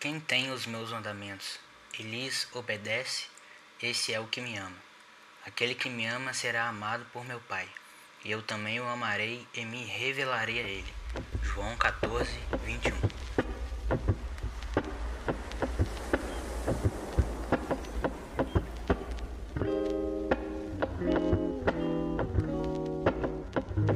[0.00, 1.58] Quem tem os meus mandamentos
[1.98, 3.24] e lhes obedece,
[3.82, 4.76] esse é o que me ama.
[5.44, 7.66] Aquele que me ama será amado por meu Pai,
[8.24, 10.94] e eu também o amarei e me revelarei a ele.
[11.42, 12.30] João 14,
[12.64, 12.94] 21.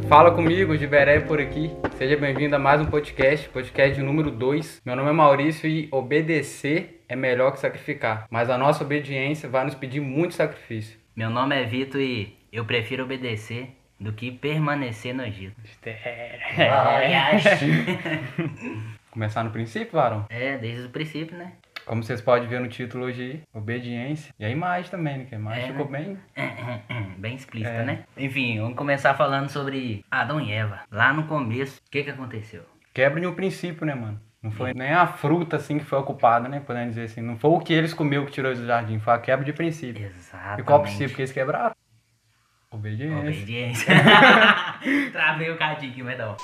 [0.09, 1.71] Fala comigo, Giveré por aqui.
[2.03, 4.83] Seja bem-vindo a mais um podcast, podcast número 2.
[4.85, 9.65] Meu nome é Maurício e obedecer é melhor que sacrificar, mas a nossa obediência vai
[9.65, 10.99] nos pedir muito sacrifício.
[11.15, 13.69] Meu nome é Vitor e eu prefiro obedecer
[14.01, 15.55] do que permanecer no Egito.
[19.13, 20.27] Começar no princípio, varão?
[20.29, 21.53] É, desde o princípio, né?
[21.85, 24.33] Como vocês podem ver no título hoje, obediência.
[24.39, 25.25] E a imagem também, né?
[25.25, 25.99] Que a imagem É, ficou né?
[25.99, 26.19] bem.
[27.19, 27.85] Bem explícita, É.
[27.85, 28.05] né?
[28.17, 30.81] Enfim, vamos começar falando sobre Adão e Eva.
[30.91, 32.63] Lá no começo, o que que aconteceu?
[32.95, 34.21] Quebra de um princípio, né, mano?
[34.43, 36.61] Não foi nem a fruta, assim, que foi ocupada, né?
[36.61, 37.21] Podemos dizer assim.
[37.21, 39.53] Não foi o que eles comeu que tirou eles do jardim, foi a quebra de
[39.53, 40.05] princípio.
[40.05, 40.61] Exatamente.
[40.61, 41.75] E qual princípio que eles quebraram?
[42.71, 43.19] Obediência.
[43.21, 43.95] Obediência.
[45.13, 46.37] Travei o cadinho aqui, mas não.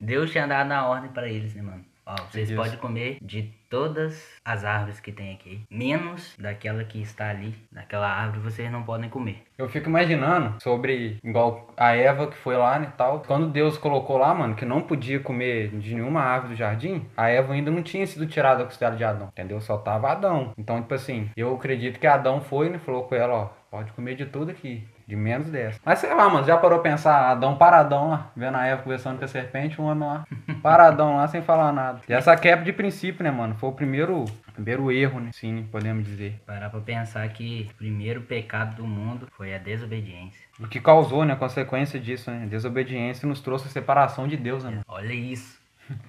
[0.00, 1.84] Deus tinha dado a ordem pra eles, né, mano?
[2.04, 7.30] Ó, vocês podem comer de todas as árvores que tem aqui, menos daquela que está
[7.30, 9.42] ali, daquela árvore vocês não podem comer.
[9.58, 13.20] Eu fico imaginando sobre, igual a Eva que foi lá, né, tal.
[13.26, 17.28] Quando Deus colocou lá, mano, que não podia comer de nenhuma árvore do jardim, a
[17.28, 19.60] Eva ainda não tinha sido tirada da costela de Adão, entendeu?
[19.60, 20.52] Só tava Adão.
[20.58, 24.14] Então, tipo assim, eu acredito que Adão foi, né, falou com ela, ó, pode comer
[24.14, 24.86] de tudo aqui.
[25.06, 25.78] De menos dessa.
[25.84, 29.18] Mas sei lá, mano, já parou pra pensar, Adão paradão lá, vendo a Eva conversando
[29.18, 30.26] com a serpente, um homem lá,
[30.60, 32.00] paradão lá, sem falar nada.
[32.08, 36.04] E essa quebra de princípio, né, mano, foi o primeiro, primeiro erro, né, sim, podemos
[36.04, 36.42] dizer.
[36.44, 40.44] Parar pra pensar que o primeiro pecado do mundo foi a desobediência.
[40.58, 42.46] O que causou, né, a consequência disso, né?
[42.46, 44.70] Desobediência nos trouxe a separação de Deus, né?
[44.70, 44.82] mano?
[44.88, 45.60] Olha isso.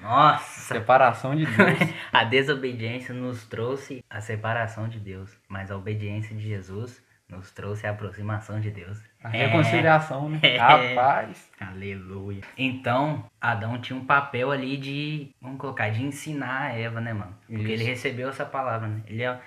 [0.01, 0.73] Nossa!
[0.73, 1.79] Separação de Deus.
[2.11, 7.85] A desobediência nos trouxe a separação de Deus, mas a obediência de Jesus nos trouxe
[7.85, 8.99] a aproximação de Deus.
[9.23, 10.39] A reconciliação, né?
[10.43, 10.57] É.
[10.57, 11.49] Rapaz.
[11.59, 12.41] Aleluia.
[12.57, 17.35] Então, Adão tinha um papel ali de, vamos colocar, de ensinar a Eva, né, mano?
[17.45, 17.71] Porque Isso.
[17.71, 19.01] ele recebeu essa palavra, né?
[19.07, 19.39] Ele é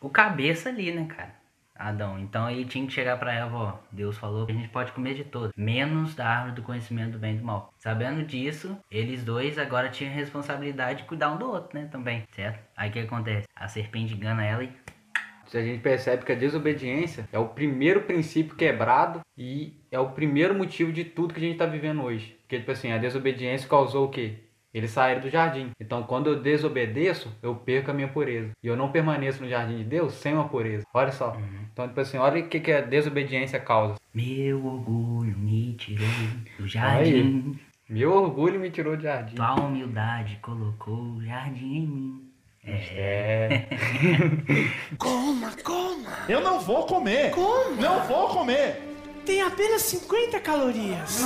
[0.00, 1.42] o cabeça ali, né, cara?
[1.82, 2.18] Adão.
[2.18, 3.78] Então ele tinha que chegar pra Eva, ó.
[3.90, 7.18] Deus falou que a gente pode comer de tudo, menos da árvore do conhecimento do
[7.18, 7.72] bem e do mal.
[7.78, 12.60] Sabendo disso, eles dois agora tinham responsabilidade de cuidar um do outro, né, também, certo?
[12.76, 13.48] Aí o que acontece?
[13.54, 14.72] A serpente engana ela e
[15.54, 20.54] A gente percebe que a desobediência é o primeiro princípio quebrado e é o primeiro
[20.54, 22.36] motivo de tudo que a gente tá vivendo hoje.
[22.42, 24.36] Porque, tipo assim, a desobediência causou o quê?
[24.72, 25.70] Eles saíram do jardim.
[25.78, 28.52] Então, quando eu desobedeço, eu perco a minha pureza.
[28.62, 30.86] E eu não permaneço no jardim de Deus sem uma pureza.
[30.94, 31.36] Olha só.
[31.70, 33.96] Então, tipo assim, olha o que, que a desobediência causa.
[34.14, 36.08] meu orgulho me tirou
[36.58, 37.58] do jardim.
[37.88, 39.34] Meu orgulho me tirou do jardim.
[39.34, 42.31] Tua humildade colocou o jardim em mim.
[42.64, 43.66] É.
[44.98, 46.08] Coma, coma.
[46.28, 47.30] Eu não vou comer.
[47.32, 47.74] Como?
[47.80, 48.80] Não vou comer.
[49.26, 51.20] Tem apenas 50 calorias.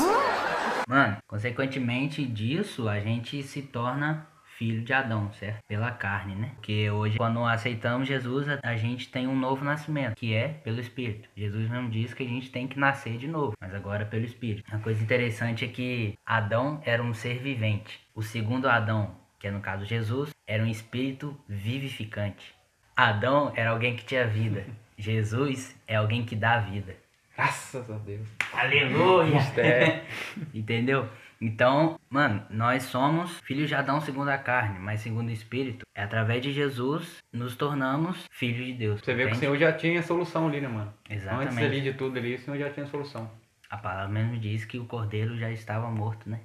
[0.88, 4.26] Mano, consequentemente disso, a gente se torna
[4.58, 5.58] filho de Adão, certo?
[5.68, 6.52] Pela carne, né?
[6.54, 10.80] Porque hoje, quando aceitamos Jesus, a- a gente tem um novo nascimento, que é pelo
[10.80, 11.28] Espírito.
[11.36, 14.64] Jesus mesmo diz que a gente tem que nascer de novo, mas agora pelo Espírito.
[14.72, 18.00] Uma coisa interessante é que Adão era um ser vivente.
[18.14, 22.54] O segundo Adão, que é no caso Jesus, era um espírito vivificante.
[22.96, 24.64] Adão era alguém que tinha vida.
[24.96, 26.96] Jesus é alguém que dá vida.
[27.36, 28.26] Graças a Deus.
[28.52, 29.38] Aleluia!
[29.58, 30.04] É.
[30.54, 31.06] Entendeu?
[31.38, 35.84] Então, mano, nós somos filhos de Adão segundo a carne, mas segundo o Espírito.
[35.94, 39.00] É através de Jesus nos tornamos filhos de Deus.
[39.00, 39.40] Você vê que o entende?
[39.40, 40.94] Senhor já tinha solução ali, né, mano?
[41.10, 41.48] Exatamente.
[41.48, 43.30] Antes ali de tudo ali, o Senhor já tinha solução.
[43.68, 46.40] A palavra mesmo diz que o cordeiro já estava morto, né?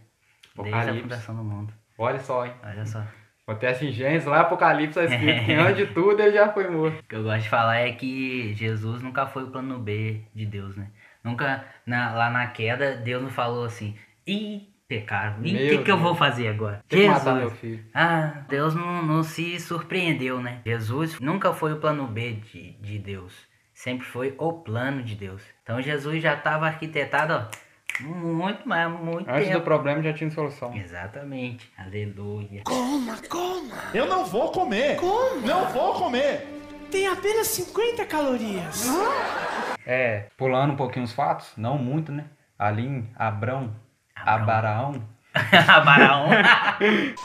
[0.62, 1.73] Desde a fundação do mundo.
[2.01, 2.53] Olha só, hein?
[2.63, 3.03] Olha só.
[3.47, 7.00] Acontece em Gênesis, lá Apocalipse está escrito que antes de tudo ele já foi morto.
[7.00, 10.45] O que eu gosto de falar é que Jesus nunca foi o plano B de
[10.45, 10.88] Deus, né?
[11.23, 13.95] Nunca, na- lá na queda, Deus não falou assim,
[14.25, 16.84] ih, pecaram, e o que, que eu vou fazer agora?
[16.88, 17.85] Tem que matar meu filho.
[17.94, 20.61] Ah, Deus não, não se surpreendeu, né?
[20.66, 23.34] Jesus nunca foi o plano B de, de Deus.
[23.73, 25.41] Sempre foi o plano de Deus.
[25.64, 27.46] Então Jesus já estava arquitetado, ó,
[27.99, 29.64] muito, mas muito Antes do tempo.
[29.66, 30.76] problema já tinha solução.
[30.76, 31.72] Exatamente.
[31.78, 32.61] Aleluia.
[32.64, 33.76] Coma, coma.
[33.93, 34.96] Eu não vou comer.
[34.97, 35.41] Como?
[35.46, 36.47] Não vou comer.
[36.90, 38.85] Tem apenas 50 calorias.
[39.85, 42.26] É, pulando um pouquinho os fatos, não muito, né?
[42.59, 43.73] Ali em Abrão,
[44.16, 45.02] Abaraão,
[45.85, 46.28] Baraão.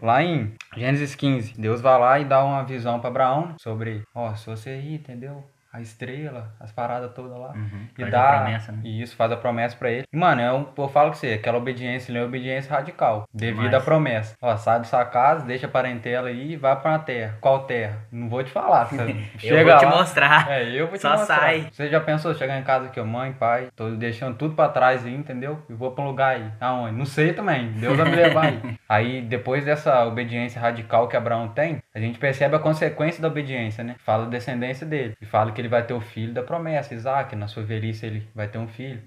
[0.00, 4.34] Lá em Gênesis 15, Deus vai lá e dá uma visão para Abraão sobre, ó,
[4.34, 5.44] se você ir, entendeu?
[5.72, 7.52] A estrela, as paradas todas lá.
[7.52, 8.28] Uhum, E faz dá.
[8.30, 8.78] a promessa, né?
[8.84, 10.04] E isso, faz a promessa pra ele.
[10.12, 13.26] E, mano, é um, eu falo com você, aquela obediência ali é obediência radical.
[13.32, 14.34] Devido Mas- à promessa.
[14.42, 17.36] Ó, sai da sua casa, deixa a parentela aí e vai pra uma terra.
[17.40, 17.98] Qual terra?
[18.12, 18.88] Não vou te falar.
[18.92, 19.06] Eu
[19.38, 20.50] chega vou te lá- mostrar.
[20.50, 21.36] É, eu vou te Só mostrar.
[21.40, 21.68] sai.
[21.72, 25.04] Você já pensou chegar em casa aqui, ó, mãe, pai, tô deixando tudo pra trás
[25.06, 25.62] aí, entendeu?
[25.70, 26.46] E vou pra um lugar aí.
[26.60, 26.96] Aonde?
[26.96, 27.72] Não sei também.
[27.72, 28.78] Deus vai me levar aí.
[28.88, 33.84] aí, depois dessa obediência radical que Abraão tem, a gente percebe a consequência da obediência,
[33.84, 33.96] né?
[33.98, 35.14] Fala da descendência dele.
[35.20, 37.36] E fala que ele vai ter o filho da promessa, Isaac.
[37.36, 39.02] Na sua velhice ele vai ter um filho.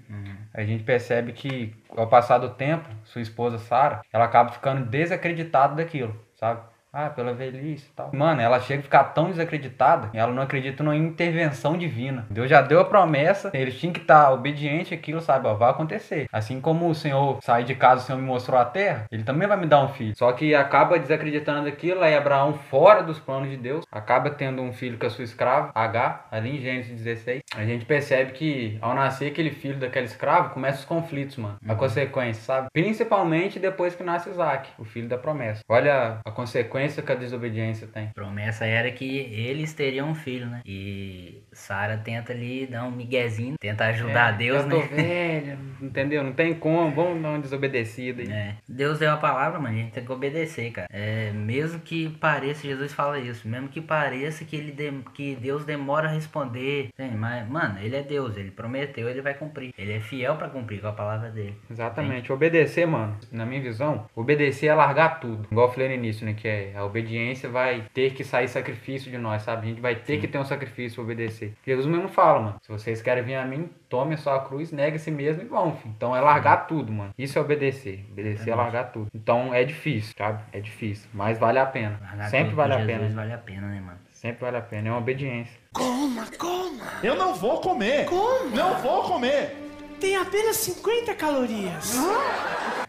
[0.54, 5.74] A gente percebe que, ao passar do tempo, sua esposa Sara, ela acaba ficando desacreditada
[5.74, 6.60] daquilo, sabe?
[6.98, 8.10] Ah, pela velhice e tal.
[8.14, 12.24] Mano, ela chega a ficar tão desacreditada, ela não acredita numa intervenção divina.
[12.30, 15.46] Deus já deu a promessa, eles tinham que estar obedientes àquilo, sabe?
[15.46, 16.26] Ó, vai acontecer.
[16.32, 19.46] Assim como o Senhor sair de casa, o Senhor me mostrou a terra, ele também
[19.46, 20.16] vai me dar um filho.
[20.16, 24.72] Só que acaba desacreditando daquilo, aí Abraão, fora dos planos de Deus, acaba tendo um
[24.72, 27.42] filho com a sua escrava, H, ali em Gênesis 16.
[27.54, 31.58] A gente percebe que ao nascer aquele filho daquela escrava, começam os conflitos, mano.
[31.68, 32.68] A consequência, sabe?
[32.72, 35.60] Principalmente depois que nasce Isaac, o filho da promessa.
[35.68, 38.10] Olha a consequência que a desobediência tem.
[38.10, 40.62] Promessa era que eles teriam um filho, né?
[40.64, 44.86] E Sara tenta ali dar um miguezinho, tenta ajudar É, Deus, já tô né?
[44.92, 46.22] velha, entendeu?
[46.22, 48.30] Não tem como, vamos dar uma desobedecida aí.
[48.30, 48.54] É.
[48.68, 50.88] Deus deu a palavra, mano, a gente tem que obedecer, cara.
[50.90, 55.64] É, mesmo que pareça, Jesus fala isso, mesmo que pareça que, ele dem- que Deus
[55.64, 59.72] demora a responder, tem, mas, mano, ele é Deus, ele prometeu, ele vai cumprir.
[59.78, 61.54] Ele é fiel pra cumprir com a palavra dele.
[61.70, 62.32] Exatamente.
[62.32, 65.46] Obedecer, mano, na minha visão, obedecer é largar tudo.
[65.50, 66.34] Igual eu falei no início, né?
[66.34, 69.66] Que é a obediência vai ter que sair sacrifício de nós, sabe?
[69.66, 71.04] A gente vai ter que ter um sacrifício pra
[71.46, 71.56] obedecer.
[71.64, 72.56] Jesus mesmo fala, mano.
[72.62, 75.46] Se vocês querem vir a mim, tome a sua cruz, negue a si mesmo e
[75.46, 75.94] vão, filho.
[75.96, 77.14] Então é largar tudo, mano.
[77.18, 78.06] Isso é obedecer.
[78.10, 79.08] Obedecer é largar tudo.
[79.14, 80.42] Então é difícil, sabe?
[80.52, 81.08] É difícil.
[81.12, 81.98] Mas vale a pena.
[82.02, 83.08] Largar Sempre vale a pena.
[83.08, 83.98] vale a pena, né, mano?
[84.10, 84.88] Sempre vale a pena.
[84.88, 85.58] É uma obediência.
[85.72, 86.84] Coma, coma.
[87.02, 88.06] Eu não vou comer.
[88.06, 88.50] Como?
[88.50, 89.54] Não vou comer.
[90.00, 91.94] Tem apenas 50 calorias.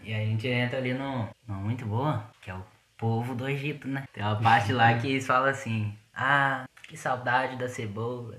[0.03, 2.63] E aí a gente entra ali no, no muito boa, que é o
[2.97, 4.03] povo do Egito, né?
[4.13, 8.35] Tem uma parte lá que eles falam assim: Ah, que saudade da cebola.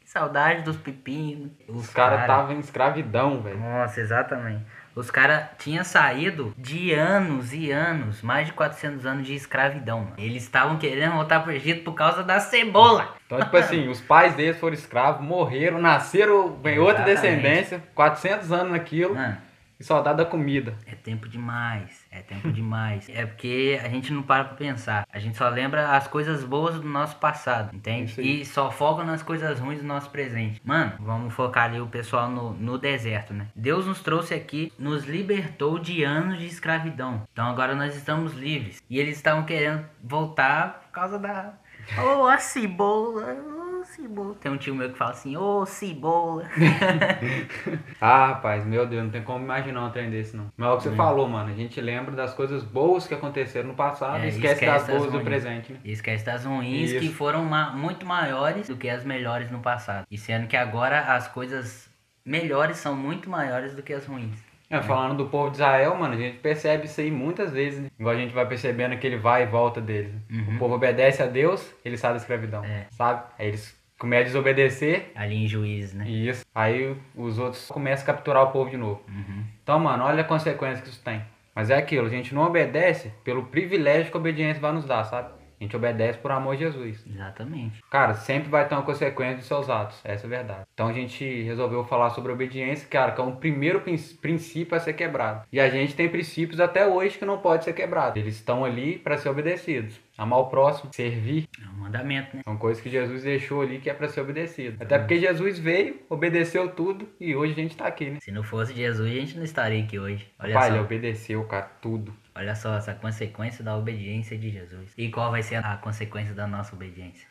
[0.00, 1.52] Que saudade dos pepinos.
[1.68, 3.58] Os caras estavam em escravidão, velho.
[3.58, 4.64] Nossa, exatamente.
[4.94, 10.00] Os caras tinham saído de anos e anos, mais de 400 anos de escravidão.
[10.00, 10.14] Mano.
[10.18, 13.14] Eles estavam querendo voltar pro Egito por causa da cebola.
[13.24, 18.72] Então, tipo assim, os pais deles foram escravos, morreram, nasceram, vem outra descendência, 400 anos
[18.72, 19.38] naquilo, Mano,
[19.80, 20.76] e só dá da comida.
[20.86, 23.08] É tempo demais, é tempo demais.
[23.08, 25.06] É porque a gente não para pra pensar.
[25.10, 28.14] A gente só lembra as coisas boas do nosso passado, entende?
[28.18, 28.42] Aí.
[28.42, 30.60] E só foca nas coisas ruins do nosso presente.
[30.62, 33.48] Mano, vamos focar ali o pessoal no, no deserto, né?
[33.56, 37.26] Deus nos trouxe aqui, nos libertou de anos de escravidão.
[37.32, 38.82] Então agora nós estamos livres.
[38.90, 41.54] E eles estavam querendo voltar por causa da.
[41.98, 43.59] Ô, a cebola, ô,
[44.00, 44.34] cebola.
[44.40, 46.44] Tem um tio meu que fala assim, ô, cebola.
[48.00, 50.50] Ah, rapaz, meu Deus, não tem como imaginar um trem desse, não.
[50.56, 51.50] Mas é o que você falou, mano.
[51.50, 54.86] A gente lembra das coisas boas que aconteceram no passado É, e esquece, esquece das
[54.86, 55.24] das boas do ruins.
[55.24, 55.78] presente, né?
[55.84, 57.00] E esquece das ruins Isso.
[57.00, 60.06] que foram ma- muito maiores do que as melhores no passado.
[60.10, 61.90] E sendo que agora as coisas
[62.24, 64.38] melhores são muito maiores do que as ruins.
[64.70, 67.88] É, falando do povo de Israel, mano, a gente percebe isso aí muitas vezes, né?
[67.98, 70.12] Igual a gente vai percebendo aquele vai e volta deles.
[70.14, 70.44] né?
[70.54, 72.86] O povo obedece a Deus, ele sai da escravidão, É.
[72.92, 73.24] sabe?
[73.36, 76.04] Aí eles começam a desobedecer, Ali em juízes, né?
[76.08, 76.44] e isso.
[76.54, 79.02] Aí os outros começam a capturar o povo de novo.
[79.06, 79.44] Uhum.
[79.62, 81.22] Então, mano, olha a consequência que isso tem.
[81.54, 85.04] Mas é aquilo, a gente não obedece pelo privilégio que a obediência vai nos dar,
[85.04, 85.28] sabe?
[85.60, 87.04] A gente obedece por amor de Jesus.
[87.06, 87.82] Exatamente.
[87.90, 90.00] Cara, sempre vai ter uma consequência dos seus atos.
[90.02, 90.60] Essa é a verdade.
[90.72, 94.80] Então a gente resolveu falar sobre obediência, cara, que é um primeiro prin- princípio a
[94.80, 95.42] ser quebrado.
[95.52, 98.18] E a gente tem princípios até hoje que não pode ser quebrado.
[98.18, 100.00] Eles estão ali para ser obedecidos.
[100.16, 102.42] Amar o próximo, servir, É um mandamento, né?
[102.44, 104.76] são coisas que Jesus deixou ali que é para ser obedecido.
[104.82, 108.18] Até porque Jesus veio, obedeceu tudo e hoje a gente tá aqui, né?
[108.20, 110.26] Se não fosse Jesus, a gente não estaria aqui hoje.
[110.38, 110.74] Olha Pai, só.
[110.74, 112.12] ele obedeceu, cara, tudo.
[112.40, 114.94] Olha só essa consequência da obediência de Jesus.
[114.96, 117.28] E qual vai ser a consequência da nossa obediência?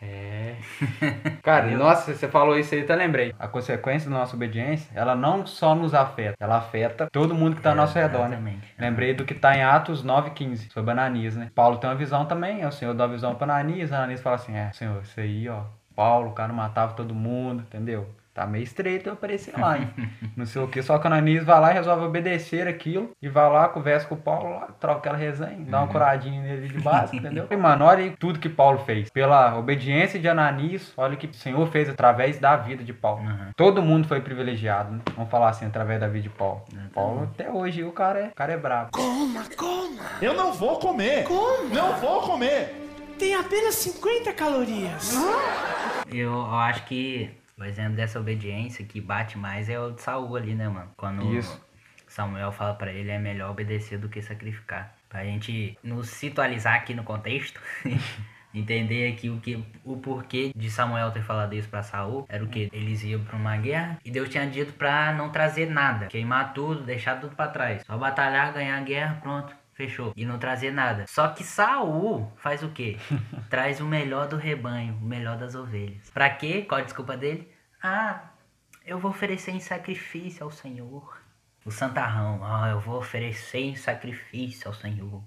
[0.00, 0.54] É.
[1.42, 3.34] Cara, nossa, você falou isso aí, até lembrei.
[3.36, 7.62] A consequência da nossa obediência, ela não só nos afeta, ela afeta todo mundo que
[7.62, 8.60] tá ao nosso redor, né?
[8.78, 11.50] Lembrei do que tá em Atos 9,15, sobre Ananias, né?
[11.52, 14.36] Paulo tem uma visão também, é o Senhor dá uma visão pra Ananias, Ananias fala
[14.36, 15.64] assim, é, Senhor, isso aí, ó,
[15.96, 18.08] Paulo, o cara matava todo mundo, entendeu?
[18.34, 19.88] Tá meio estreito eu aparecer lá, hein?
[20.36, 23.28] Não sei o que, só que o Ananias vai lá e resolve obedecer aquilo, e
[23.28, 26.80] vai lá, conversa com o Paulo lá, troca aquela resenha, dá uma curadinha nele de
[26.80, 27.46] base, entendeu?
[27.48, 29.08] E, mano, olha aí tudo que Paulo fez.
[29.08, 33.22] Pela obediência de Ananias, olha o que o Senhor fez através da vida de Paulo.
[33.22, 33.50] Uhum.
[33.56, 35.00] Todo mundo foi privilegiado, né?
[35.14, 36.64] Vamos falar assim, através da vida de Paulo.
[36.92, 38.90] Paulo, até hoje, o cara é, o cara é brabo.
[38.90, 40.02] Coma, coma.
[40.20, 41.22] Eu não vou comer.
[41.22, 41.72] Como?
[41.72, 42.82] Não vou comer.
[43.16, 45.14] Tem apenas 50 calorias.
[46.10, 50.36] Eu, eu acho que o exemplo dessa obediência que bate mais é o de Saul
[50.36, 50.90] ali, né, mano?
[50.96, 51.60] Quando Isso.
[52.06, 54.94] Samuel fala pra ele é melhor obedecer do que sacrificar.
[55.08, 57.60] Pra gente nos situalizar aqui no contexto,
[58.54, 62.48] entender aqui o que o porquê de Samuel ter falado isso pra Saul, era o
[62.48, 66.52] que eles iam pra uma guerra e Deus tinha dito pra não trazer nada, queimar
[66.52, 67.82] tudo, deixar tudo pra trás.
[67.84, 69.63] Só batalhar, ganhar a guerra, pronto.
[69.74, 70.12] Fechou.
[70.16, 71.04] E não trazer nada.
[71.08, 72.96] Só que Saul faz o quê?
[73.50, 76.10] Traz o melhor do rebanho, o melhor das ovelhas.
[76.10, 76.62] Pra quê?
[76.62, 77.52] Qual a desculpa dele?
[77.82, 78.30] Ah,
[78.86, 81.20] eu vou oferecer em sacrifício ao Senhor.
[81.64, 85.22] O santarrão, ah, eu vou oferecer em sacrifício ao Senhor.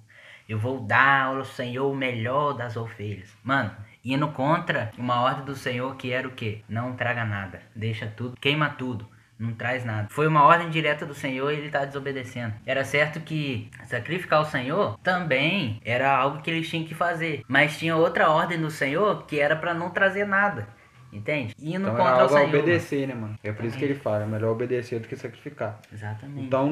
[0.47, 3.35] Eu vou dar ao Senhor o melhor das ovelhas.
[3.43, 6.63] Mano, indo contra uma ordem do Senhor que era o quê?
[6.69, 7.61] Não traga nada.
[7.75, 9.09] Deixa tudo, queima tudo.
[9.39, 10.07] Não traz nada.
[10.09, 12.53] Foi uma ordem direta do Senhor e ele está desobedecendo.
[12.65, 17.43] Era certo que sacrificar o Senhor também era algo que eles tinham que fazer.
[17.47, 20.67] Mas tinha outra ordem do Senhor que era para não trazer nada.
[21.11, 21.55] Entende?
[21.59, 22.49] Indo Então era contra o algo a Senhor.
[22.49, 23.35] obedecer, né, mano?
[23.43, 25.79] É por isso que ele fala, é melhor obedecer do que sacrificar.
[25.91, 26.45] Exatamente.
[26.45, 26.69] Então,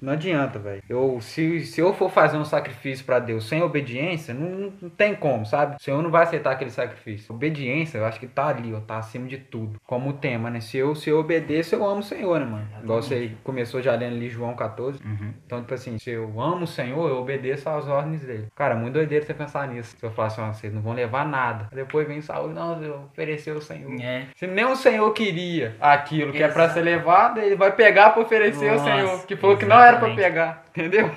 [0.00, 0.82] não adianta, velho.
[0.88, 5.14] Eu, se, se eu for fazer um sacrifício pra Deus sem obediência, não, não tem
[5.14, 5.76] como, sabe?
[5.76, 7.34] O Senhor não vai aceitar aquele sacrifício.
[7.34, 9.80] Obediência, eu acho que tá ali, ó, tá acima de tudo.
[9.86, 10.60] Como o tema, né?
[10.60, 12.68] Se eu, se eu obedeço, eu amo o Senhor, né, mano?
[12.82, 15.00] Igual você começou já lendo ali João 14.
[15.04, 15.32] Uhum.
[15.46, 18.48] Então, tipo assim, se eu amo o Senhor, eu obedeço às ordens dele.
[18.54, 19.96] Cara, muito doideiro você pensar nisso.
[19.98, 21.68] Se eu falar assim, ó, vocês não vão levar nada.
[21.72, 24.00] Depois vem Saúl, não, eu ofereceu o Senhor.
[24.00, 24.26] É.
[24.36, 28.22] Se nem o Senhor queria aquilo que é pra ser levado, ele vai pegar pra
[28.22, 29.26] oferecer ao Nossa, Senhor.
[29.26, 30.16] Que falou que não era pra exatamente.
[30.16, 30.64] pegar.
[30.70, 31.10] Entendeu?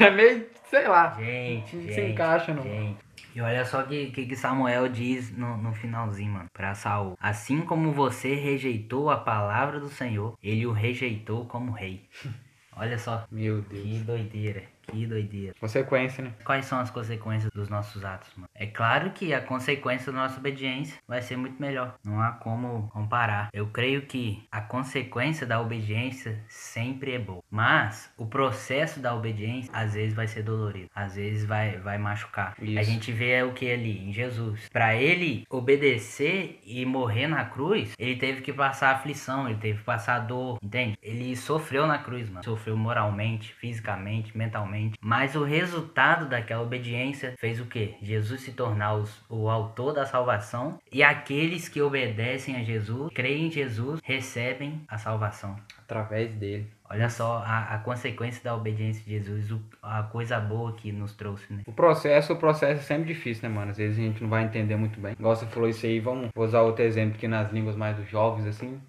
[0.00, 1.14] É, meio, sei lá.
[1.18, 2.62] Gente, Não se gente, encaixa, não.
[2.62, 2.96] gente.
[3.34, 7.16] E olha só o que, que, que Samuel diz no, no finalzinho, mano, pra Saul.
[7.20, 12.02] Assim como você rejeitou a palavra do Senhor, ele o rejeitou como rei.
[12.76, 13.82] Olha só, Meu Deus.
[13.82, 15.54] que doideira, que doideira.
[15.60, 16.32] Consequência, né?
[16.44, 18.48] Quais são as consequências dos nossos atos, mano?
[18.54, 21.94] É claro que a consequência da nossa obediência vai ser muito melhor.
[22.04, 23.50] Não há como comparar.
[23.52, 27.42] Eu creio que a consequência da obediência sempre é boa.
[27.50, 30.90] Mas o processo da obediência às vezes vai ser dolorido.
[30.94, 32.54] Às vezes vai, vai machucar.
[32.60, 32.78] Isso.
[32.78, 34.68] A gente vê o que ali em Jesus.
[34.72, 39.84] Para ele obedecer e morrer na cruz, ele teve que passar aflição, ele teve que
[39.84, 40.98] passar dor, entende?
[41.02, 42.44] Ele sofreu na cruz, mano.
[42.44, 44.77] Sofreu moralmente, fisicamente, mentalmente.
[45.00, 47.94] Mas o resultado daquela obediência fez o quê?
[48.02, 53.46] Jesus se tornar os- o autor da salvação e aqueles que obedecem a Jesus, creem
[53.46, 55.56] em Jesus, recebem a salvação.
[55.84, 56.66] Através dele.
[56.90, 61.12] Olha só a, a consequência da obediência de Jesus, o- a coisa boa que nos
[61.14, 61.62] trouxe, né?
[61.66, 63.70] O processo, o processo é sempre difícil, né, mano?
[63.70, 65.12] Às vezes a gente não vai entender muito bem.
[65.18, 68.08] Igual você falou isso aí, vamos vou usar outro exemplo aqui nas línguas mais dos
[68.08, 68.80] jovens, assim.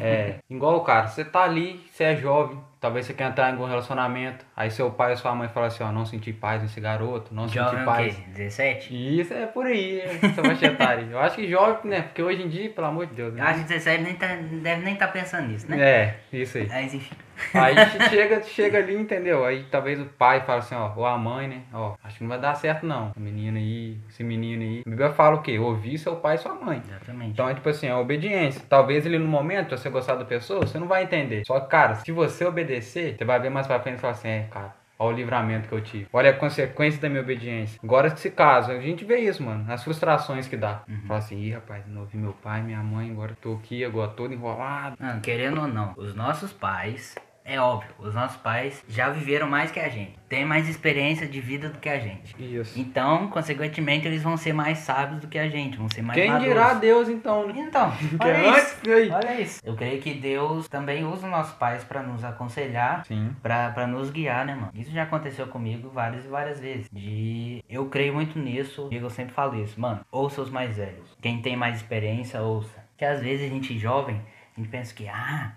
[0.00, 3.64] É, igual, cara, você tá ali, você é jovem, talvez você quer entrar em algum
[3.66, 7.34] relacionamento, aí seu pai ou sua mãe fala assim, ó, não senti paz nesse garoto,
[7.34, 8.16] não Jovem senti o paz.
[8.16, 8.22] quê?
[8.34, 9.20] 17?
[9.20, 11.06] Isso é por aí, essa faixa etária.
[11.10, 12.02] Eu acho que jovem, né?
[12.02, 13.42] Porque hoje em dia, pelo amor de Deus, Eu né?
[13.42, 14.26] acho que 17 nem tá,
[14.62, 15.80] deve nem estar pensando nisso, né?
[15.80, 16.66] É, isso aí.
[16.68, 17.14] Mas enfim.
[17.54, 19.44] Aí che- chega, chega ali, entendeu?
[19.44, 21.62] Aí talvez o pai fala assim, ó, ou a mãe, né?
[21.72, 23.12] Ó, acho que não vai dar certo não.
[23.16, 24.82] O menino aí, esse menino aí.
[24.86, 25.58] A Bíblia fala o quê?
[25.58, 26.82] Ouvir seu pai e sua mãe.
[26.86, 27.30] Exatamente.
[27.32, 28.62] Então é tipo assim, a obediência.
[28.68, 31.44] Talvez ele no momento, você gostar da pessoa, você não vai entender.
[31.46, 34.28] Só que, cara, se você obedecer, você vai ver mais pra frente e falar assim,
[34.28, 36.06] é, cara, olha o livramento que eu tive.
[36.12, 37.78] Olha a consequência da minha obediência.
[37.82, 39.64] Agora, se caso, a gente vê isso, mano.
[39.72, 40.82] As frustrações que dá.
[41.06, 44.32] Fala assim, ih, rapaz, não ouvi meu pai, minha mãe, agora tô aqui, agora todo
[44.32, 44.96] enrolado.
[44.98, 47.14] Não, querendo ou não, os nossos pais,
[47.44, 50.18] é óbvio, os nossos pais já viveram mais que a gente.
[50.28, 52.34] Tem mais experiência de vida do que a gente.
[52.42, 52.80] Isso.
[52.80, 56.30] Então, consequentemente, eles vão ser mais sábios do que a gente, vão ser mais Quem
[56.30, 56.52] maduros.
[56.54, 57.54] dirá Deus então, né?
[57.58, 59.14] Então, olha antes, isso.
[59.14, 59.60] Olha isso.
[59.62, 63.36] Eu creio que Deus também usa os nossos pais pra nos aconselhar, Sim.
[63.42, 64.70] pra, pra nos guiar, né, mano?
[64.74, 66.88] Isso já aconteceu comigo várias e várias vezes.
[66.90, 70.00] De eu creio muito nisso, e eu sempre falo isso, mano.
[70.10, 71.14] Ouça os mais velhos.
[71.20, 72.82] Quem tem mais experiência, ouça.
[72.96, 74.20] Que às vezes a gente jovem,
[74.56, 75.52] a gente pensa que, ah,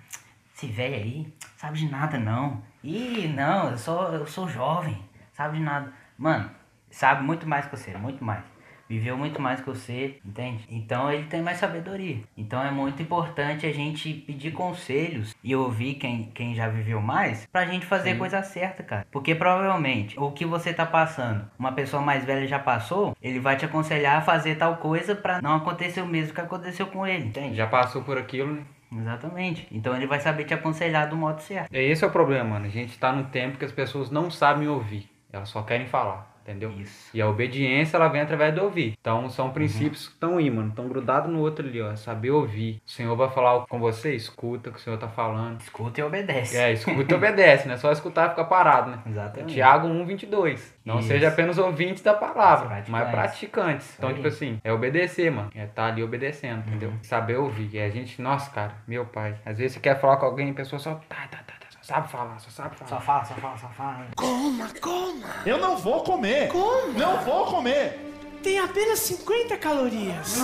[0.58, 2.62] esse velho aí sabe de nada não.
[2.84, 4.98] Ih, não, eu sou, eu sou jovem,
[5.34, 5.94] sabe de nada.
[6.18, 6.50] Mano,
[6.90, 8.44] sabe muito mais que você, muito mais.
[8.90, 10.64] Viveu muito mais que você, entende?
[10.70, 12.24] Então ele tem mais sabedoria.
[12.38, 17.46] Então é muito importante a gente pedir conselhos e ouvir quem, quem já viveu mais
[17.52, 19.06] pra gente fazer a coisa certa, cara.
[19.12, 23.58] Porque provavelmente o que você tá passando, uma pessoa mais velha já passou, ele vai
[23.58, 27.26] te aconselhar a fazer tal coisa pra não acontecer o mesmo que aconteceu com ele,
[27.26, 27.58] entende?
[27.58, 28.64] Já passou por aquilo, né?
[28.92, 29.68] Exatamente.
[29.72, 31.74] Então ele vai saber te aconselhar do modo certo.
[31.74, 32.66] É esse é o problema, mano.
[32.66, 35.10] A gente tá num tempo que as pessoas não sabem ouvir.
[35.32, 36.37] Elas só querem falar.
[36.48, 36.72] Entendeu?
[36.72, 37.10] Isso.
[37.14, 38.96] E a obediência, ela vem através do ouvir.
[39.00, 40.70] Então, são princípios que estão aí, mano.
[40.70, 41.92] Estão grudados no outro ali, ó.
[41.92, 42.82] É Saber ouvir.
[42.86, 45.60] O Senhor vai falar com você, escuta o que o Senhor tá falando.
[45.60, 46.58] Escuta e obedece.
[46.58, 47.76] É, escuta e obedece, né?
[47.76, 49.00] Só escutar e ficar parado, né?
[49.06, 49.54] Exatamente.
[49.54, 50.78] Tiago 1, 22.
[50.86, 51.10] Não Isso.
[51.10, 53.96] seja apenas ouvintes da palavra, Mas praticantes.
[53.98, 54.16] Então, aí.
[54.16, 55.50] tipo assim, é obedecer, mano.
[55.54, 56.90] É estar ali obedecendo, entendeu?
[56.90, 57.00] Uhum.
[57.02, 57.70] Saber ouvir.
[57.74, 59.36] E a gente, nossa, cara, meu pai.
[59.46, 61.57] Às vezes você quer falar com alguém e a pessoa só tá, tá, tá, tá,
[61.88, 62.90] sabe falar, só sabe falar.
[62.90, 64.08] Só fala, só fala, só fala.
[64.18, 65.28] Coma, coma.
[65.46, 66.50] Eu não vou comer.
[66.50, 66.92] Como?
[66.92, 67.98] Não vou comer.
[68.44, 70.36] Tem apenas 50 calorias.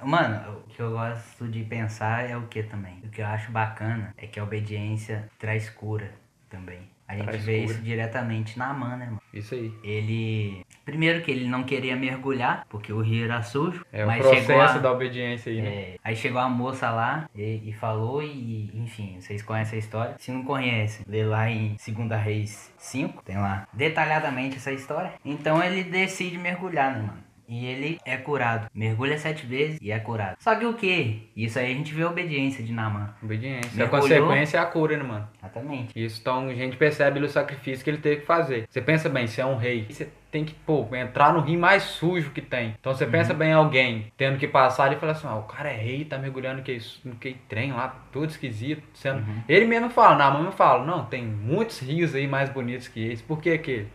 [0.00, 3.00] Mano, o que eu gosto de pensar é o que também?
[3.02, 6.12] O que eu acho bacana é que a obediência traz cura
[6.48, 6.88] também.
[7.06, 9.20] A gente vê isso diretamente na Amã, né, mano?
[9.32, 9.72] Isso aí.
[9.82, 10.64] Ele.
[10.84, 13.84] Primeiro que ele não queria mergulhar, porque o rio era sujo.
[13.92, 14.78] É mas o processo a...
[14.78, 15.68] da obediência aí, né?
[15.68, 20.14] É, aí chegou a moça lá e, e falou, e enfim, vocês conhecem a história.
[20.18, 25.12] Se não conhecem, lê lá em 2 Reis 5, tem lá detalhadamente essa história.
[25.24, 27.23] Então ele decide mergulhar, né, mano?
[27.48, 28.68] E ele é curado.
[28.74, 30.36] Mergulha sete vezes e é curado.
[30.40, 31.30] Só que o que?
[31.36, 33.14] Isso aí a gente vê a obediência de Naamã.
[33.22, 33.70] Obediência.
[33.72, 34.02] A Mergulhou.
[34.02, 35.28] consequência é a cura, né, mano?
[35.38, 36.04] Exatamente.
[36.04, 38.66] Isso, então a gente percebe o sacrifício que ele teve que fazer.
[38.68, 41.84] Você pensa bem, você é um rei, você tem que, pô, entrar no rio mais
[41.84, 42.74] sujo que tem.
[42.80, 45.44] Então você pensa bem em alguém tendo que passar ali e falar assim, ah, o
[45.44, 48.82] cara é rei, tá mergulhando no que, no que trem lá, tudo esquisito.
[48.94, 49.24] Sendo...
[49.48, 53.22] Ele mesmo fala, na mão fala, não, tem muitos rios aí mais bonitos que esse.
[53.22, 53.88] Por que aquele?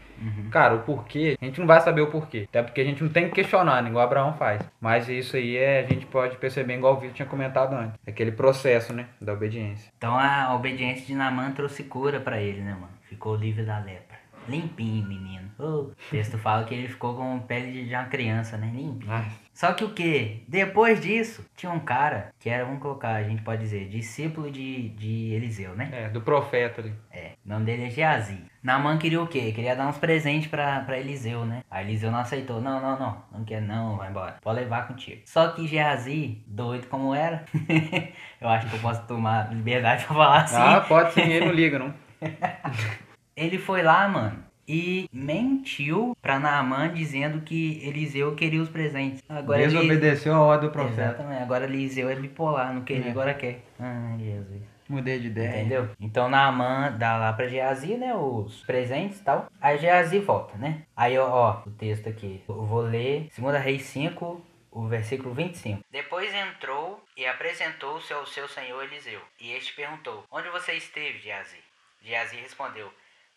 [0.50, 2.46] Cara, o porquê, a gente não vai saber o porquê.
[2.48, 4.62] Até porque a gente não tem que questionar, igual Abraão faz.
[4.80, 8.00] Mas isso aí é, a gente pode perceber, igual o Vitor tinha comentado antes.
[8.08, 9.92] Aquele processo, né, da obediência.
[9.98, 12.94] Então a obediência de Naamã trouxe cura pra ele, né, mano?
[13.10, 14.20] Ficou livre da lepra.
[14.50, 15.50] Limpinho, menino.
[15.60, 18.72] O texto fala que ele ficou com pele de uma criança, né?
[18.74, 19.12] Limpinho.
[19.12, 20.44] Ai, Só que o que?
[20.48, 24.90] Depois disso, tinha um cara que era, vamos colocar, a gente pode dizer, discípulo de,
[24.90, 25.90] de Eliseu, né?
[25.92, 26.94] é, do profeta ali.
[27.12, 28.38] É, o nome dele é Geazi.
[28.62, 29.52] Naamã queria o quê?
[29.54, 31.64] Queria dar uns presentes pra, pra Eliseu, né?
[31.72, 32.62] Aí Eliseu não aceitou.
[32.62, 33.24] Não, não, não.
[33.32, 34.38] Não quer não, vai embora.
[34.42, 35.22] Pode levar contigo.
[35.26, 37.46] Só que Geazi, doido como era,
[38.40, 40.56] eu acho que eu posso tomar liberdade pra falar assim.
[40.58, 41.94] Ah, pode sim, ele não liga, não.
[43.40, 49.24] Ele foi lá, mano, e mentiu pra Naamã dizendo que Eliseu queria os presentes.
[49.30, 49.72] Agora ele...
[49.72, 51.02] Desobedeceu a ordem do profeta.
[51.02, 51.42] Exatamente.
[51.44, 53.12] Agora Eliseu é bipolar, não queria, É.
[53.12, 53.64] agora quer.
[53.80, 54.62] Ai, Jesus.
[54.90, 55.60] Mudei de ideia.
[55.62, 55.90] Entendeu?
[56.00, 59.48] Então Naamã dá lá pra Geazi, né, os presentes e tal.
[59.62, 60.84] Aí Geazi volta, né?
[60.98, 62.44] Aí, ó, ó, o texto aqui.
[62.50, 65.80] Eu vou ler 2 Reis 5, o versículo 25.
[65.92, 69.22] Depois entrou e apresentou-se ao seu senhor Eliseu.
[69.40, 71.58] E este perguntou, onde você esteve, Geazi?
[72.04, 72.90] Geazi respondeu,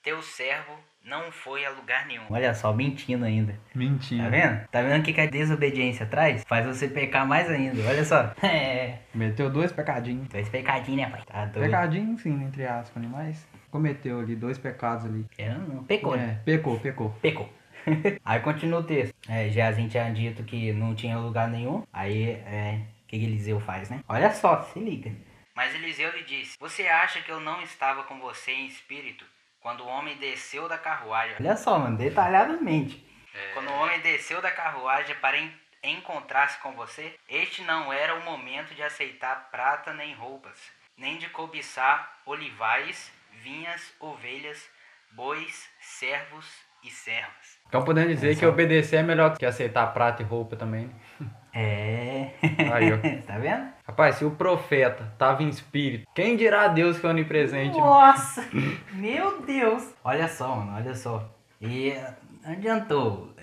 [0.02, 2.24] teu servo não foi a lugar nenhum.
[2.30, 3.52] Olha só, mentindo ainda.
[3.52, 4.30] Tá Mentira.
[4.30, 4.68] vendo?
[4.68, 6.44] Tá vendo o que que a desobediência traz?
[6.44, 7.80] Faz você pecar mais ainda.
[7.88, 8.32] Olha só.
[8.42, 8.98] É.
[9.14, 10.28] Meteu dois pecadinhos.
[10.28, 11.22] Dois pecadinhos, né, pai?
[11.26, 11.66] Tá doido.
[11.66, 13.08] Pecadinho, sim, entre aspas, né?
[13.10, 15.24] Mas cometeu ali dois pecados ali.
[15.38, 15.84] Eu não.
[15.84, 16.38] Pecou, né?
[16.40, 17.10] É, pecou, pecou.
[17.22, 17.52] Pecou.
[18.24, 19.14] aí continua o texto.
[19.28, 21.84] É, Geazi tinha dito que não tinha lugar nenhum.
[21.92, 24.00] Aí, é, o que, que Eliseu faz, né?
[24.08, 25.12] Olha só, se liga.
[25.54, 29.24] Mas Eliseu lhe disse: Você acha que eu não estava com você em espírito
[29.62, 31.37] quando o homem desceu da carruagem?
[31.40, 33.07] Olha só, mano, detalhadamente.
[33.55, 38.25] Quando o homem desceu da carruagem para en- encontrar-se com você, este não era o
[38.25, 40.59] momento de aceitar prata nem roupas,
[40.98, 43.11] nem de cobiçar olivais,
[43.42, 44.68] vinhas, ovelhas,
[45.12, 46.46] bois, servos
[46.83, 47.59] e servas.
[47.68, 50.94] Então podemos dizer que obedecer é melhor que aceitar prata e roupa também.
[51.54, 52.30] É.
[52.72, 52.98] Aí, ó.
[53.26, 53.68] tá vendo?
[53.86, 57.76] Rapaz, se o profeta tava em espírito, quem dirá a Deus que é onipresente?
[57.78, 58.44] Nossa!
[58.94, 59.92] Meu Deus!
[60.02, 61.28] Olha só, mano, olha só.
[61.60, 63.34] E eh, não adiantou.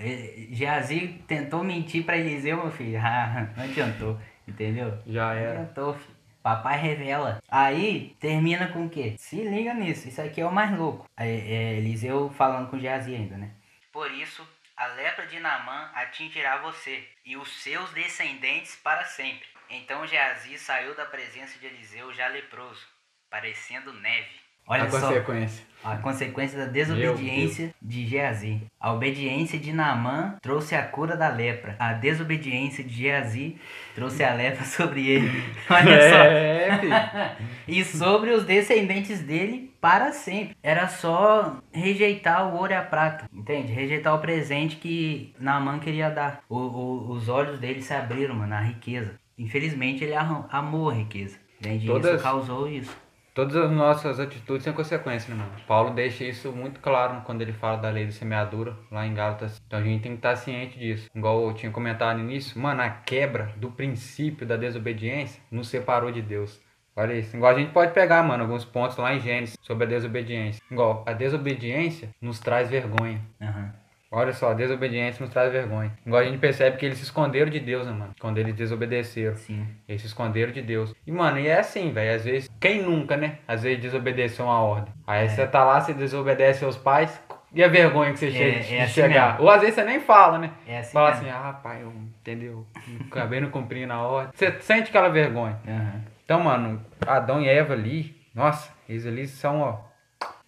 [0.51, 2.99] Geazi tentou mentir pra Eliseu, meu filho.
[3.03, 4.17] Ah, não adiantou,
[4.47, 4.93] entendeu?
[5.07, 5.51] Já Não era.
[5.61, 6.19] adiantou, filho.
[6.41, 7.39] Papai revela.
[7.49, 9.15] Aí termina com o quê?
[9.17, 11.05] Se liga nisso, isso aqui é o mais louco.
[11.17, 13.51] É, é Eliseu falando com Geazi ainda, né?
[13.91, 14.41] Por isso,
[14.79, 19.45] a lepra de Naamã atingirá você e os seus descendentes para sempre.
[19.69, 22.87] Então Geazi saiu da presença de Eliseu já leproso,
[23.29, 24.39] parecendo neve.
[24.69, 25.65] Olha a só consequência.
[25.83, 28.61] a consequência da desobediência de Geazi.
[28.79, 31.75] A obediência de Naamã trouxe a cura da lepra.
[31.79, 33.57] A desobediência de Geazi
[33.95, 35.43] trouxe a lepra sobre ele.
[35.69, 36.17] Olha só.
[36.17, 36.93] É, filho.
[37.67, 40.55] E sobre os descendentes dele para sempre.
[40.63, 43.71] Era só rejeitar o ouro e a prata, entende?
[43.71, 46.41] Rejeitar o presente que Naamã queria dar.
[46.49, 49.13] O- o- os olhos dele se abriram, mano, na riqueza.
[49.37, 51.37] Infelizmente ele amou a riqueza.
[51.59, 51.85] Entende?
[51.87, 52.95] Todas- Isso causou isso.
[53.39, 55.55] Todas as nossas atitudes têm consequência, né, mano?
[55.65, 59.61] Paulo deixa isso muito claro quando ele fala da lei da semeadura, lá em Gálatas.
[59.65, 61.09] Então a gente tem que estar ciente disso.
[61.15, 66.11] Igual eu tinha comentado no início, mano, a quebra do princípio da desobediência nos separou
[66.11, 66.59] de Deus.
[66.93, 67.37] Olha isso.
[67.37, 70.61] Igual a gente pode pegar, mano, alguns pontos lá em Gênesis sobre a desobediência.
[70.69, 73.21] Igual, a desobediência nos traz vergonha.
[73.41, 73.73] Aham.
[74.11, 75.91] Olha só, desobediência nos traz vergonha.
[76.03, 78.15] Igual a gente percebe que eles se esconderam de Deus, né, mano?
[78.19, 79.35] Quando eles desobedeceram.
[79.35, 79.67] Sim.
[79.87, 80.95] Eles se esconderam de Deus.
[81.05, 82.15] E, mano, e é assim, velho.
[82.15, 83.37] Às vezes, quem nunca, né?
[83.47, 84.91] Às vezes desobedeceu uma ordem.
[85.05, 85.27] Aí É.
[85.29, 87.21] você tá lá, você desobedece seus pais.
[87.53, 89.31] E a vergonha que você É, chega é de assim chegar.
[89.33, 89.43] mesmo.
[89.45, 90.51] Ou às vezes você nem fala, né?
[90.67, 91.27] É assim Fala mesmo.
[91.29, 92.65] assim, ah, pai, eu, entendeu?
[93.11, 94.31] Acabei não cumprindo a ordem.
[94.35, 95.57] Você sente aquela vergonha.
[95.67, 96.01] Aham.
[96.25, 99.77] Então, mano, Adão e Eva ali, nossa, eles ali são, ó,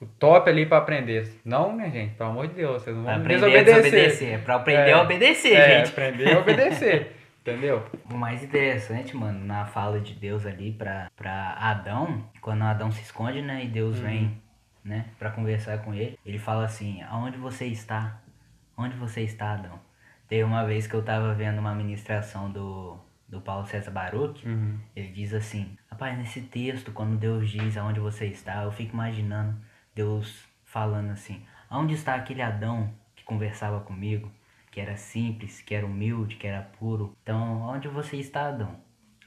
[0.02, 1.40] o top ali pra aprender.
[1.46, 2.16] Não, né, gente?
[2.16, 3.82] Pelo amor de Deus, vocês não vão aprender a desobedecer.
[3.84, 4.34] desobedecer.
[4.34, 4.94] É pra aprender É.
[4.94, 5.90] a obedecer, É, gente.
[5.92, 7.16] aprender a obedecer.
[7.42, 7.84] Entendeu?
[8.10, 13.02] O mais interessante, mano, na fala de Deus ali pra, pra Adão, quando Adão se
[13.02, 14.04] esconde, né, e Deus Uhum.
[14.06, 14.42] vem,
[14.86, 18.22] né, pra conversar com ele, ele fala assim: Aonde você está?
[18.78, 19.80] Onde você está, Adão?
[20.28, 24.78] Teve uma vez que eu tava vendo uma ministração do, do Paulo César Baruch, Uhum.
[24.96, 29.56] ele diz assim: Rapaz, nesse texto, quando Deus diz aonde você está, eu fico imaginando
[30.02, 34.32] Deus falando assim: Aonde está aquele Adão que conversava comigo,
[34.72, 37.16] que era simples, que era humilde, que era puro?
[37.22, 38.76] Então, onde você está, Adão?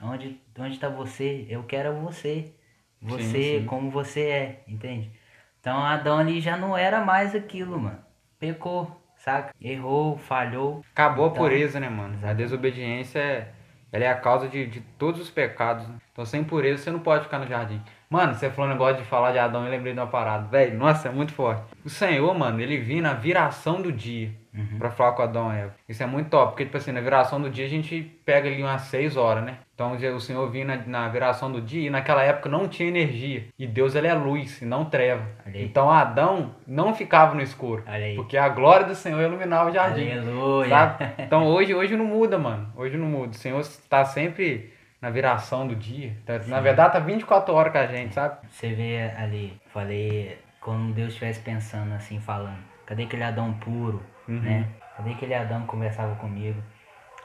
[0.01, 1.47] Onde, onde está você?
[1.49, 2.53] Eu quero você.
[3.01, 3.67] Você, sim.
[3.67, 5.13] como você é, entende?
[5.61, 7.99] Então, Adão ali já não era mais aquilo, mano.
[8.39, 9.55] Pecou, saca?
[9.61, 10.83] Errou, falhou.
[10.93, 12.19] Acabou a Então, pureza, né, mano?
[12.27, 13.53] A desobediência é,
[13.95, 15.87] ela é a causa de, de todos os pecados.
[15.87, 15.95] Né?
[16.13, 17.81] Então, sem pureza, você não pode ficar no jardim.
[18.11, 20.49] Mano, você falou um negócio de falar de Adão, eu lembrei de uma parada.
[20.49, 21.63] Velho, nossa, é muito forte.
[21.85, 24.35] O Senhor, mano, ele vinha na viração do dia
[24.79, 25.75] pra falar com Adão e Eva.
[25.89, 28.63] Isso é muito top, porque, tipo assim, na viração do dia a gente pega ali
[28.63, 29.59] umas 6 horas, né?
[29.75, 33.47] Então, o Senhor vinha na, na viração do dia e naquela época não tinha energia.
[33.59, 35.27] E Deus, ele é luz e não treva.
[35.65, 37.83] Então, Adão não ficava no escuro.
[38.17, 40.13] Porque a glória do Senhor iluminava o jardim.
[40.13, 40.69] Aleluia.
[40.69, 41.05] Sabe?
[41.19, 42.73] Então hoje, hoje não muda, mano.
[42.77, 43.33] Hoje não muda.
[43.33, 46.17] O Senhor está sempre na viração do dia.
[46.25, 48.37] Tá- Na verdade, tá 24 horas com a gente, sabe?
[48.49, 54.01] Você vê ali, falei, como Deus estivesse pensando assim, falando, cadê aquele Adão puro,
[54.33, 54.69] né?
[54.97, 56.63] Cadê aquele Adão que conversava comigo?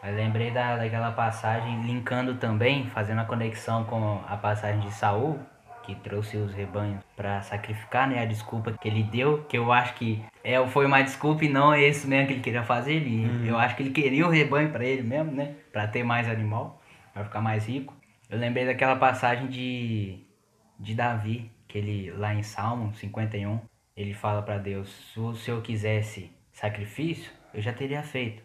[0.01, 5.39] Aí lembrei da, daquela passagem, linkando também, fazendo a conexão com a passagem de Saul,
[5.83, 8.21] que trouxe os rebanhos para sacrificar, né?
[8.21, 11.73] A desculpa que ele deu, que eu acho que é, foi uma desculpa e não
[11.73, 12.93] é isso mesmo que ele queria fazer.
[12.93, 15.55] Ele, Eu acho que ele queria o rebanho para ele mesmo, né?
[15.71, 16.81] Para ter mais animal,
[17.13, 17.93] para ficar mais rico.
[18.29, 20.23] Eu lembrei daquela passagem de,
[20.79, 23.59] de Davi, que ele lá em Salmo 51,
[23.97, 28.43] ele fala para Deus: se o Senhor quisesse sacrifício, eu já teria feito.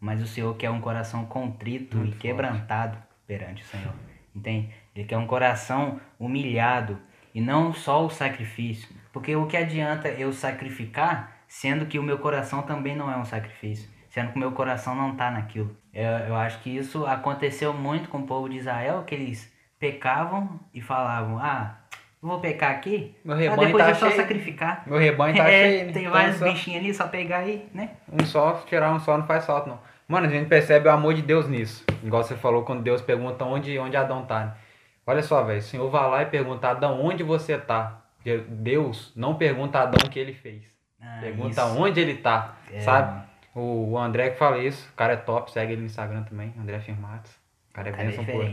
[0.00, 3.92] Mas o Senhor quer um coração contrito e quebrantado perante o Senhor.
[4.34, 4.72] Entende?
[4.96, 6.98] Ele quer um coração humilhado
[7.34, 8.88] e não só o sacrifício.
[9.12, 13.24] Porque o que adianta eu sacrificar, sendo que o meu coração também não é um
[13.24, 15.76] sacrifício, sendo que o meu coração não está naquilo.
[15.92, 20.58] Eu, eu acho que isso aconteceu muito com o povo de Israel, que eles pecavam
[20.72, 21.79] e falavam: Ah,
[22.28, 24.20] vou pecar aqui, Meu rebanho depois tá é só cheio.
[24.20, 24.82] sacrificar.
[24.86, 25.86] Meu rebanho tá é, cheio.
[25.86, 25.92] né?
[25.92, 27.90] tem Então, vários bichinhos ali, só pegar aí, né?
[28.12, 29.78] Um só, tirar um só não faz falta, não.
[30.06, 31.84] Mano, a gente percebe o amor de Deus nisso.
[32.02, 34.44] Igual você falou quando Deus pergunta onde, onde Adão tá.
[34.46, 34.52] né?
[35.06, 35.60] Olha só, velho.
[35.60, 38.02] O Senhor vai lá e pergunta, Adão, onde você tá?
[38.48, 40.62] Deus não pergunta a Adão o que ele fez.
[41.00, 41.78] Ah, pergunta isso.
[41.80, 43.22] onde ele tá, É, sabe?
[43.54, 44.88] O, o André que fala isso.
[44.92, 46.52] O cara é top, segue ele no Instagram também.
[46.60, 47.32] André Firmatos.
[47.70, 48.52] O cara é é bênção pura.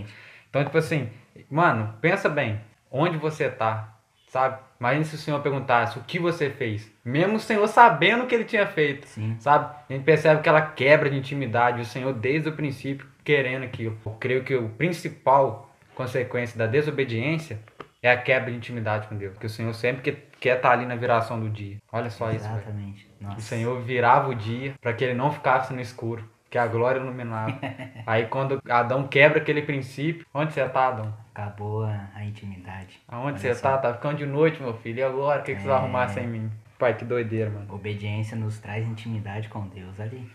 [0.50, 1.10] Então, tipo assim,
[1.50, 2.60] mano, pensa bem,
[2.92, 3.94] onde você tá,
[4.30, 4.58] sabe?
[4.80, 8.36] Imagina se o Senhor perguntasse o que você fez, mesmo o Senhor sabendo o que
[8.36, 9.36] ele tinha feito, Sim.
[9.40, 9.74] sabe?
[9.90, 13.98] A gente percebe aquela quebra de intimidade, o Senhor desde o princípio querendo aquilo.
[14.06, 17.60] Eu creio que o principal consequência da desobediência
[18.04, 20.86] é a quebra de intimidade com Deus, porque o Senhor sempre que- quer estar ali
[20.86, 21.78] na viração do dia.
[21.92, 22.58] Olha só isso, velho.
[22.58, 23.10] Exatamente.
[23.36, 27.00] O Senhor virava o dia para que ele não ficasse no escuro, que a glória
[27.00, 27.58] iluminava.
[28.06, 31.14] Aí quando Adão quebra aquele princípio, onde você tá, Adão?
[31.42, 33.00] Acabou a, a intimidade.
[33.08, 33.62] Aonde Olha você só.
[33.74, 33.78] tá?
[33.78, 34.98] Tá ficando de noite, meu filho.
[34.98, 35.42] E agora?
[35.42, 35.80] O que, que você vai É.
[35.80, 36.52] arrumar sem mim?
[36.80, 37.76] Pai, que doideira, mano.
[37.76, 40.28] Obediência nos traz intimidade com Deus ali.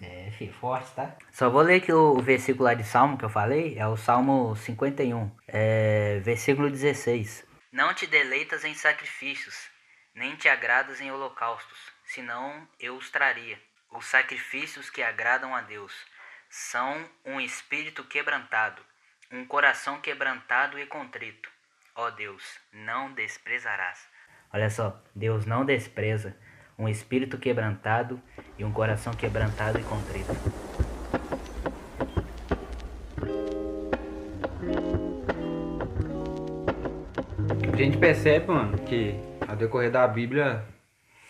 [0.00, 1.16] É, filho, forte, tá?
[1.32, 4.54] Só vou ler que o versículo lá de Salmo que eu falei é o Salmo
[4.54, 7.44] 51, é, versículo 16.
[7.72, 9.56] Não te deleitas em sacrifícios,
[10.14, 13.58] nem te agradas em holocaustos, senão eu os traria.
[13.90, 15.92] Os sacrifícios que agradam a Deus
[16.48, 18.80] são um espírito quebrantado,
[19.30, 21.50] um coração quebrantado e contrito.
[21.94, 23.98] Ó Deus, não desprezarás.
[24.52, 26.34] Olha só, Deus não despreza
[26.78, 28.20] um espírito quebrantado
[28.56, 30.32] e um coração quebrantado e contrito.
[37.70, 39.14] A gente percebe, mano, que
[39.46, 40.64] ao decorrer da Bíblia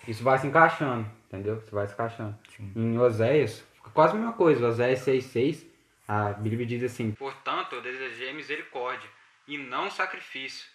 [0.06, 1.58] isso vai se encaixando, entendeu?
[1.58, 2.38] Isso vai se encaixando.
[2.76, 4.68] Em Oséias, quase a mesma coisa.
[4.68, 5.66] Oséias 6,6,
[6.08, 9.08] a Bíblia diz assim: Portanto, eu desejei misericórdia
[9.46, 10.66] e não sacrifício,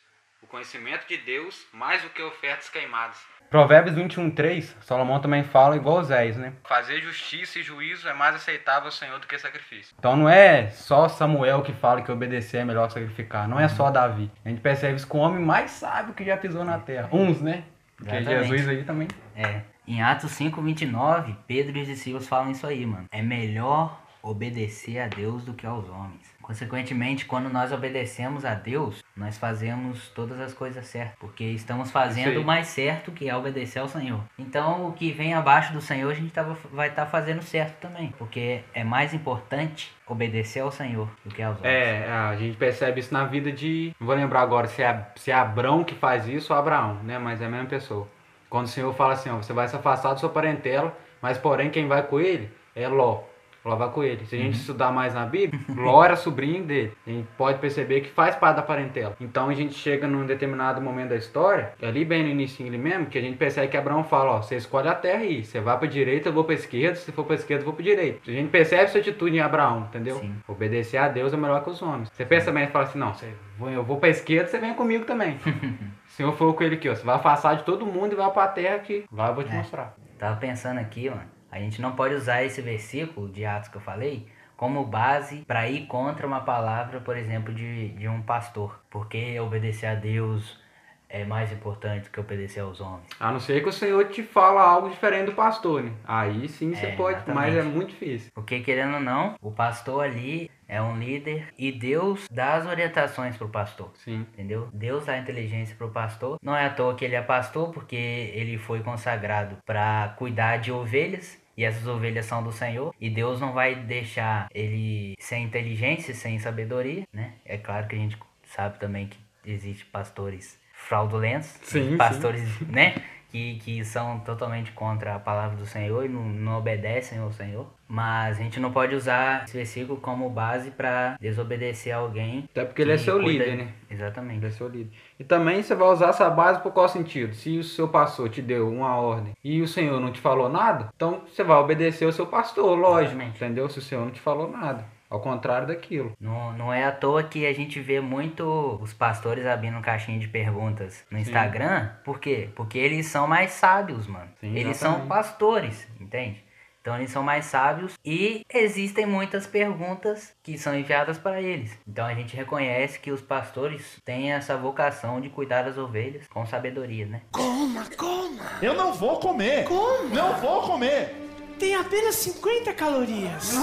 [0.43, 3.17] o conhecimento de Deus mais do que ofertas queimadas.
[3.49, 6.53] Provérbios 21:3, Salomão também fala igual Oséias, né?
[6.67, 9.95] Fazer justiça e juízo é mais aceitável ao Senhor do que sacrifício.
[9.97, 13.67] Então não é só Samuel que fala que obedecer é melhor que sacrificar, não é
[13.67, 14.31] só Davi.
[14.43, 17.09] A gente percebe isso com o homem mais sábio que já pisou na terra.
[17.11, 17.63] Uns, né?
[17.95, 18.49] Porque Exatamente.
[18.49, 19.07] Jesus aí também.
[19.35, 19.61] É.
[19.87, 23.05] Em Atos 5:29, Pedro e os discípulos falam isso aí, mano.
[23.11, 26.33] É melhor obedecer a Deus do que aos homens.
[26.41, 32.39] Consequentemente, quando nós obedecemos a Deus, nós fazemos todas as coisas certas, porque estamos fazendo
[32.41, 34.21] o mais certo, que é obedecer ao Senhor.
[34.39, 38.13] Então, o que vem abaixo do Senhor, a gente tava- vai estar fazendo certo também,
[38.17, 41.73] porque é mais importante obedecer ao Senhor do que aos homens.
[41.73, 43.93] É, a gente percebe isso na vida de.
[43.99, 47.17] Não vou lembrar agora se é, se é Abrão que faz isso ou Abraão, né?
[47.19, 48.07] Mas é a mesma pessoa.
[48.49, 51.69] Quando o Senhor fala assim, ó, você vai se afastar da sua parentela, mas porém
[51.69, 53.23] quem vai com ele é Ló.
[53.65, 54.25] Ló vai com ele.
[54.25, 56.91] Se a gente estudar mais na Bíblia, Ló era sobrinho dele.
[57.07, 59.15] A gente pode perceber que faz parte da parentela.
[59.21, 63.05] Então a gente chega num determinado momento da história, ali bem no início ali mesmo,
[63.05, 65.43] que a gente percebe que Abraão fala, ó, você escolhe a terra aí.
[65.43, 66.95] Você vai pra direita, eu vou pra esquerda.
[66.95, 68.19] Se for pra esquerda, eu vou pra direita.
[68.27, 70.17] A gente percebe essa atitude em Abraão, entendeu?
[70.17, 70.35] Sim.
[70.47, 72.09] Obedecer a Deus é melhor que os homens.
[72.11, 73.29] Você pensa também e fala assim, não, você,
[73.61, 75.37] eu vou pra esquerda, você vem comigo também.
[75.45, 78.29] o Senhor falou com ele aqui, ó, você vai afastar de todo mundo e vai
[78.31, 79.55] pra terra que lá eu vou te É.
[79.55, 79.95] mostrar.
[80.19, 81.32] Tava pensando aqui, mano.
[81.53, 85.69] A gente não pode usar esse versículo de Atos que eu falei como base para
[85.69, 88.79] ir contra uma palavra, por exemplo, de, de um pastor.
[88.89, 90.59] Porque obedecer a Deus
[91.07, 93.05] é mais importante do que obedecer aos homens.
[93.19, 95.91] A não ser que o Senhor te fala algo diferente do pastor, né?
[96.05, 97.57] Aí sim você É, pode, mas exatamente.
[97.59, 98.31] é muito difícil.
[98.33, 103.37] Porque, querendo ou não, o pastor ali é um líder e Deus dá as orientações
[103.37, 103.91] pro pastor.
[104.03, 104.25] Sim.
[104.33, 104.69] Entendeu?
[104.73, 106.39] Deus dá inteligência pro pastor.
[106.41, 110.71] Não é à toa que ele é pastor, porque ele foi consagrado para cuidar de
[110.71, 111.42] ovelhas.
[111.55, 112.93] E essas ovelhas são do Senhor.
[112.99, 117.33] E Deus não vai deixar ele sem inteligência, sem sabedoria, né?
[117.45, 121.47] É claro que a gente sabe também que existe pastores fraudulentos.
[121.63, 122.95] Sim, Pastores, né?
[123.29, 127.67] Que, que são totalmente contra a palavra do Senhor e não, não obedecem ao Senhor.
[127.93, 132.45] Mas a gente não pode usar esse versículo como base para desobedecer alguém.
[132.49, 133.67] Até porque ele é seu cuida- líder, né?
[133.87, 134.37] Exatamente.
[134.39, 134.91] Ele é seu líder.
[135.19, 137.35] E também você vai usar essa base por qual sentido?
[137.35, 140.89] Se o seu pastor te deu uma ordem e o Senhor não te falou nada,
[140.95, 143.11] então você vai obedecer o seu pastor, lógico.
[143.13, 143.35] Exatamente.
[143.35, 143.69] Entendeu?
[143.69, 144.85] Se o Senhor não te falou nada.
[145.07, 146.13] Ao contrário daquilo.
[146.19, 150.27] Não, não é à toa que a gente vê muito os pastores abrindo caixinha de
[150.27, 151.89] perguntas no Instagram.
[152.03, 152.49] Por quê?
[152.55, 154.29] Porque eles são mais sábios, mano.
[154.39, 156.43] Sim, eles são pastores, entende?
[156.83, 161.71] Então eles são mais sábios e existem muitas perguntas que são enviadas para eles.
[161.87, 166.45] Então a gente reconhece que os pastores têm essa vocação de cuidar das ovelhas com
[166.45, 167.21] sabedoria, né?
[167.31, 168.43] Coma, coma.
[168.61, 169.63] Eu não vou comer.
[169.63, 170.09] Como?
[170.13, 171.15] Não vou comer.
[171.57, 173.53] Tem apenas 50 calorias.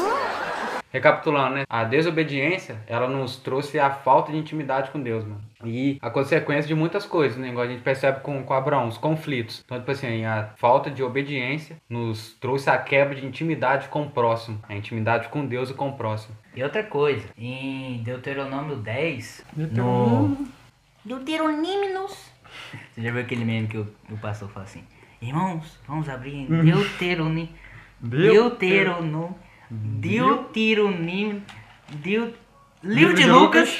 [0.93, 1.65] Recapitulando, né?
[1.69, 5.41] A desobediência, ela nos trouxe a falta de intimidade com Deus, mano.
[5.65, 7.49] E a consequência de muitas coisas, né?
[7.49, 9.63] Igual a gente percebe com, com Abraão, os conflitos.
[9.65, 14.11] Então, tipo assim, a falta de obediência nos trouxe a quebra de intimidade com o
[14.11, 14.59] próximo.
[14.69, 16.35] A intimidade com Deus e com o próximo.
[16.57, 20.49] E outra coisa, em Deuteronômio 10, no Deuteronômios,
[22.91, 24.83] você já viu aquele meme que o, o pastor fala assim,
[25.23, 27.49] irmãos, vamos abrir em Deuteronômio,
[28.01, 29.37] Deuteronômio,
[29.73, 31.47] Deuteronômio,
[31.91, 32.37] Deut...
[32.83, 33.71] Livro de Lucas.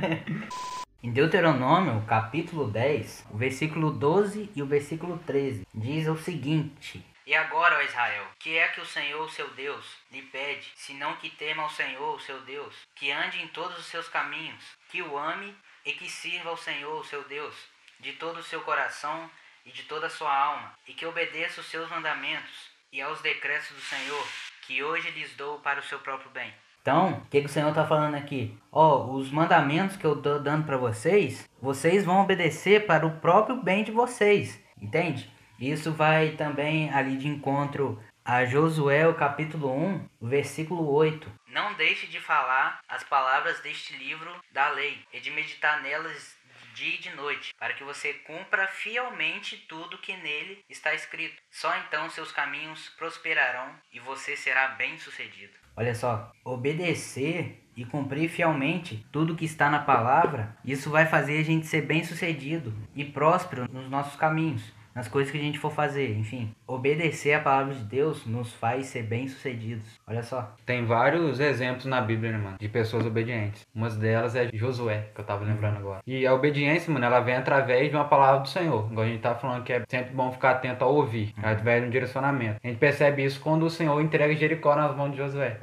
[1.02, 7.34] Em Deuteronômio, capítulo 10, o versículo 12 e o versículo 13, diz o seguinte: E
[7.34, 11.64] agora, ó Israel, que é que o Senhor, seu Deus, lhe pede, senão que tema
[11.64, 15.92] ao Senhor, seu Deus, que ande em todos os seus caminhos, que o ame e
[15.92, 17.54] que sirva ao Senhor, seu Deus,
[18.00, 19.28] de todo o seu coração
[19.66, 23.68] e de toda a sua alma, e que obedeça os seus mandamentos e aos decretos
[23.70, 24.26] do Senhor,
[24.62, 26.52] que hoje lhes dou para o seu próprio bem.
[26.80, 28.58] Então, o que, que o Senhor está falando aqui?
[28.72, 33.62] Ó, os mandamentos que eu tô dando para vocês, vocês vão obedecer para o próprio
[33.62, 35.30] bem de vocês, entende?
[35.60, 41.30] Isso vai também ali de encontro a Josué, o capítulo 1, o versículo 8.
[41.48, 46.36] Não deixe de falar as palavras deste livro da lei e de meditar nelas
[46.74, 51.42] dia e de noite, para que você cumpra fielmente tudo que nele está escrito.
[51.50, 55.52] Só então seus caminhos prosperarão e você será bem-sucedido.
[55.76, 61.44] Olha só, obedecer e cumprir fielmente tudo que está na palavra, isso vai fazer a
[61.44, 64.62] gente ser bem-sucedido e próspero nos nossos caminhos.
[64.94, 66.54] Nas coisas que a gente for fazer, enfim.
[66.66, 70.00] Obedecer a palavra de Deus nos faz ser bem-sucedidos.
[70.06, 70.54] Olha só.
[70.66, 72.56] Tem vários exemplos na Bíblia, né, mano?
[72.58, 73.66] De pessoas obedientes.
[73.74, 76.00] Uma delas é Josué, que eu tava lembrando agora.
[76.06, 78.88] E a obediência, mano, ela vem através de uma palavra do Senhor.
[78.90, 81.88] Igual a gente tá falando que é sempre bom ficar atento a ouvir, através de
[81.88, 82.60] um direcionamento.
[82.62, 85.58] A gente percebe isso quando o Senhor entrega Jericó nas mãos de Josué.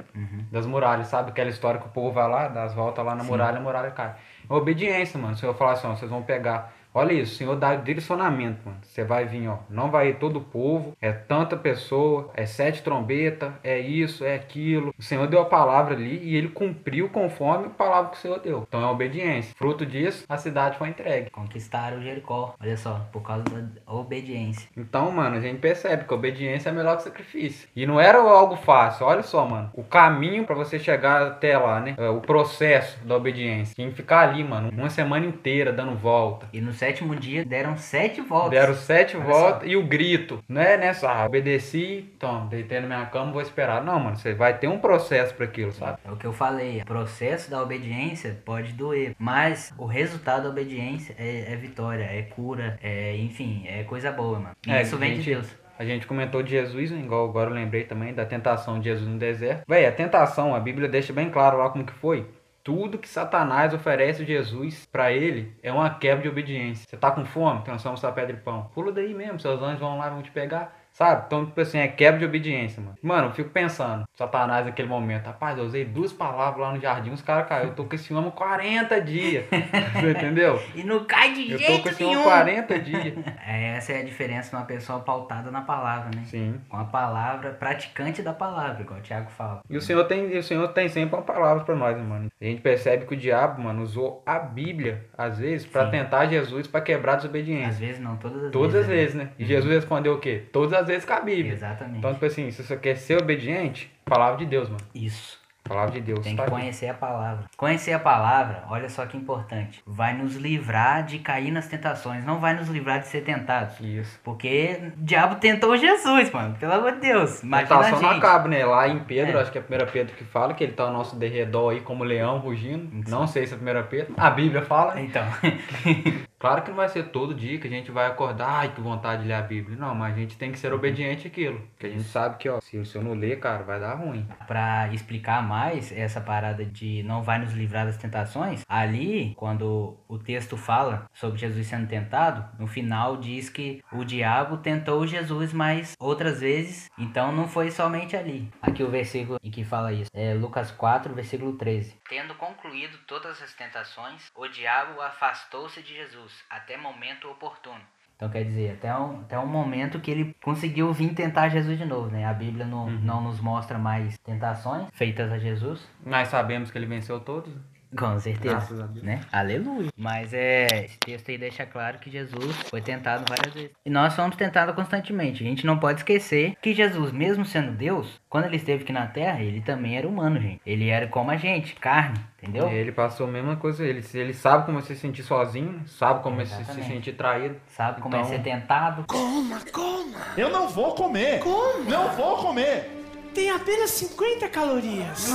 [0.50, 1.30] Das muralhas, sabe?
[1.30, 3.90] Aquela história que o povo vai lá, dá as voltas lá na muralha, a muralha
[3.90, 4.14] cai.
[4.48, 5.34] Obediência, mano.
[5.34, 8.78] O Senhor fala assim, ó, vocês vão pegar Olha isso, o Senhor dá direcionamento, mano.
[8.82, 9.58] Você vai vir, ó.
[9.68, 14.34] Não vai ir todo o povo, é tanta pessoa, é sete trombetas, é isso, é
[14.34, 14.92] aquilo.
[14.98, 18.38] O Senhor deu a palavra ali e ele cumpriu conforme a palavra que o Senhor
[18.40, 18.64] deu.
[18.66, 19.54] Então é obediência.
[19.56, 21.30] Fruto disso, a cidade foi entregue.
[21.30, 22.54] Conquistaram Jericó.
[22.60, 24.68] Olha só, por causa da obediência.
[24.76, 27.68] Então, mano, a gente percebe que a obediência é melhor que sacrifício.
[27.74, 29.06] E não era algo fácil.
[29.06, 29.70] Olha só, mano.
[29.74, 31.94] O caminho para você chegar até lá, né?
[31.96, 33.74] É, O processo da obediência.
[33.74, 36.48] Tinha que ficar ali, mano, uma semana inteira dando volta.
[36.52, 38.50] E no sétimo dia deram sete voltas.
[38.52, 40.42] Deram sete Olha voltas e o grito.
[40.48, 43.84] Não é nessa, ah, obedeci, então, deitei na minha cama, vou esperar.
[43.84, 45.98] Não, mano, você vai ter um processo para aquilo, sabe?
[46.02, 46.80] É o que eu falei.
[46.80, 52.22] O processo da obediência pode doer, mas o resultado da obediência é, é vitória, é
[52.22, 54.56] cura, é enfim, é coisa boa, mano.
[54.66, 55.60] E É, isso vem de gente- Deus.
[55.78, 56.98] A gente comentou de Jesus, né?
[57.00, 59.62] igual agora eu lembrei também da tentação de Jesus no deserto.
[59.66, 62.26] Véi, a tentação, a Bíblia deixa bem claro lá como que foi.
[62.62, 66.86] Tudo que Satanás oferece Jesus pra ele é uma quebra de obediência.
[66.88, 67.62] Você tá com fome?
[67.62, 68.70] Transforma essa pedra em pão.
[68.74, 70.79] Pula daí mesmo, seus anjos vão lá e vão te pegar.
[71.00, 71.22] Sabe?
[71.26, 72.94] Então, tipo assim, é quebra de obediência, mano.
[73.02, 77.10] Mano, eu fico pensando, Satanás naquele momento, rapaz, eu usei duas palavras lá no jardim,
[77.10, 77.68] os caras caíram.
[77.70, 79.44] Eu tô com esse homem 40 dias.
[79.94, 80.60] Você entendeu?
[80.74, 82.28] E não cai de Eu tô jeito com esse homem nenhum.
[82.28, 83.14] 40 dias.
[83.46, 86.22] É, Essa é a diferença de uma pessoa pautada na palavra, né?
[86.26, 86.60] Sim.
[86.68, 89.60] Com a palavra, praticante da palavra, igual o Thiago fala.
[89.68, 92.30] E o Senhor tem, o Senhor tem sempre uma palavra pra nós, né, mano.
[92.40, 95.90] A gente percebe que o diabo, mano, usou a Bíblia, às vezes, pra Sim.
[95.92, 97.86] tentar Jesus pra quebrar a Às desobediência.
[97.86, 99.14] vezes não, todas as Todas as vezes.
[99.14, 99.30] vezes, né?
[99.38, 100.44] E Jesus respondeu o quê?
[100.52, 101.52] Todas as vezes com a Bíblia.
[101.54, 101.98] Exatamente.
[101.98, 104.82] Então, tipo assim, se você quer ser obediente, palavra de Deus, mano.
[104.94, 105.38] Isso.
[105.62, 106.20] Palavra de Deus.
[106.20, 106.58] Tem tá que aqui.
[106.58, 107.44] conhecer a palavra.
[107.56, 109.80] Conhecer a palavra, olha só que importante.
[109.86, 112.24] Vai nos livrar de cair nas tentações.
[112.24, 113.78] Não vai nos livrar de ser tentados.
[113.78, 114.18] Isso.
[114.24, 116.56] Porque o diabo tentou Jesus, mano.
[116.58, 117.42] Pelo amor de Deus.
[117.44, 118.02] Imagina Tá gente.
[118.02, 118.64] não acaba, né?
[118.64, 119.42] Lá em Pedro, É.
[119.42, 121.80] acho que é a primeira Pedro que fala que ele tá ao nosso derredor aí
[121.82, 122.90] como leão rugindo.
[122.90, 123.10] Sim.
[123.10, 124.14] Não sei se é a primeira Pedro.
[124.16, 124.98] A Bíblia fala.
[125.00, 125.22] Então,
[126.40, 129.20] Claro que não vai ser todo dia que a gente vai acordar, ai, que vontade
[129.20, 129.76] de ler a Bíblia.
[129.76, 131.60] Não, mas a gente tem que ser obediente àquilo.
[131.72, 134.26] Porque a gente sabe que, ó, se, se eu não ler, cara, vai dar ruim.
[134.46, 140.18] Pra explicar mais essa parada de não vai nos livrar das tentações, ali, quando o
[140.18, 145.94] texto fala sobre Jesus sendo tentado, no final diz que o diabo tentou Jesus mais
[146.00, 148.50] outras vezes, então não foi somente ali.
[148.62, 152.00] Aqui o versículo em que fala isso é Lucas 4, versículo 13.
[152.08, 157.80] Tendo concluído todas as tentações, o diabo afastou-se de Jesus até momento oportuno.
[158.16, 161.86] Então quer dizer, até um, até um momento que ele conseguiu vir tentar Jesus de
[161.86, 162.26] novo, né?
[162.26, 165.88] A Bíblia não, não nos mostra mais tentações feitas a Jesus.
[166.04, 167.50] Nós sabemos que ele venceu todos.
[167.96, 168.54] Com certeza.
[168.54, 169.04] Graças a Deus.
[169.04, 169.20] Né?
[169.32, 169.88] Aleluia.
[169.96, 170.66] Mas é.
[170.84, 173.70] Esse texto aí deixa claro que Jesus foi tentado várias vezes.
[173.84, 175.42] E nós somos tentados constantemente.
[175.42, 179.06] A gente não pode esquecer que Jesus, mesmo sendo Deus, quando ele esteve aqui na
[179.06, 180.60] Terra, ele também era humano, gente.
[180.64, 182.68] Ele era como a gente, carne, entendeu?
[182.70, 183.84] E ele passou a mesma coisa.
[183.84, 187.56] Ele, ele sabe como é se sentir sozinho, sabe como é se, sentir traído.
[187.68, 189.04] Sabe como é Então- ser tentado?
[189.08, 190.18] Coma, coma.
[190.36, 191.40] Eu não vou comer.
[191.40, 191.84] Como?
[191.90, 192.98] Não vou comer.
[193.34, 195.28] Tem apenas 50 calorias.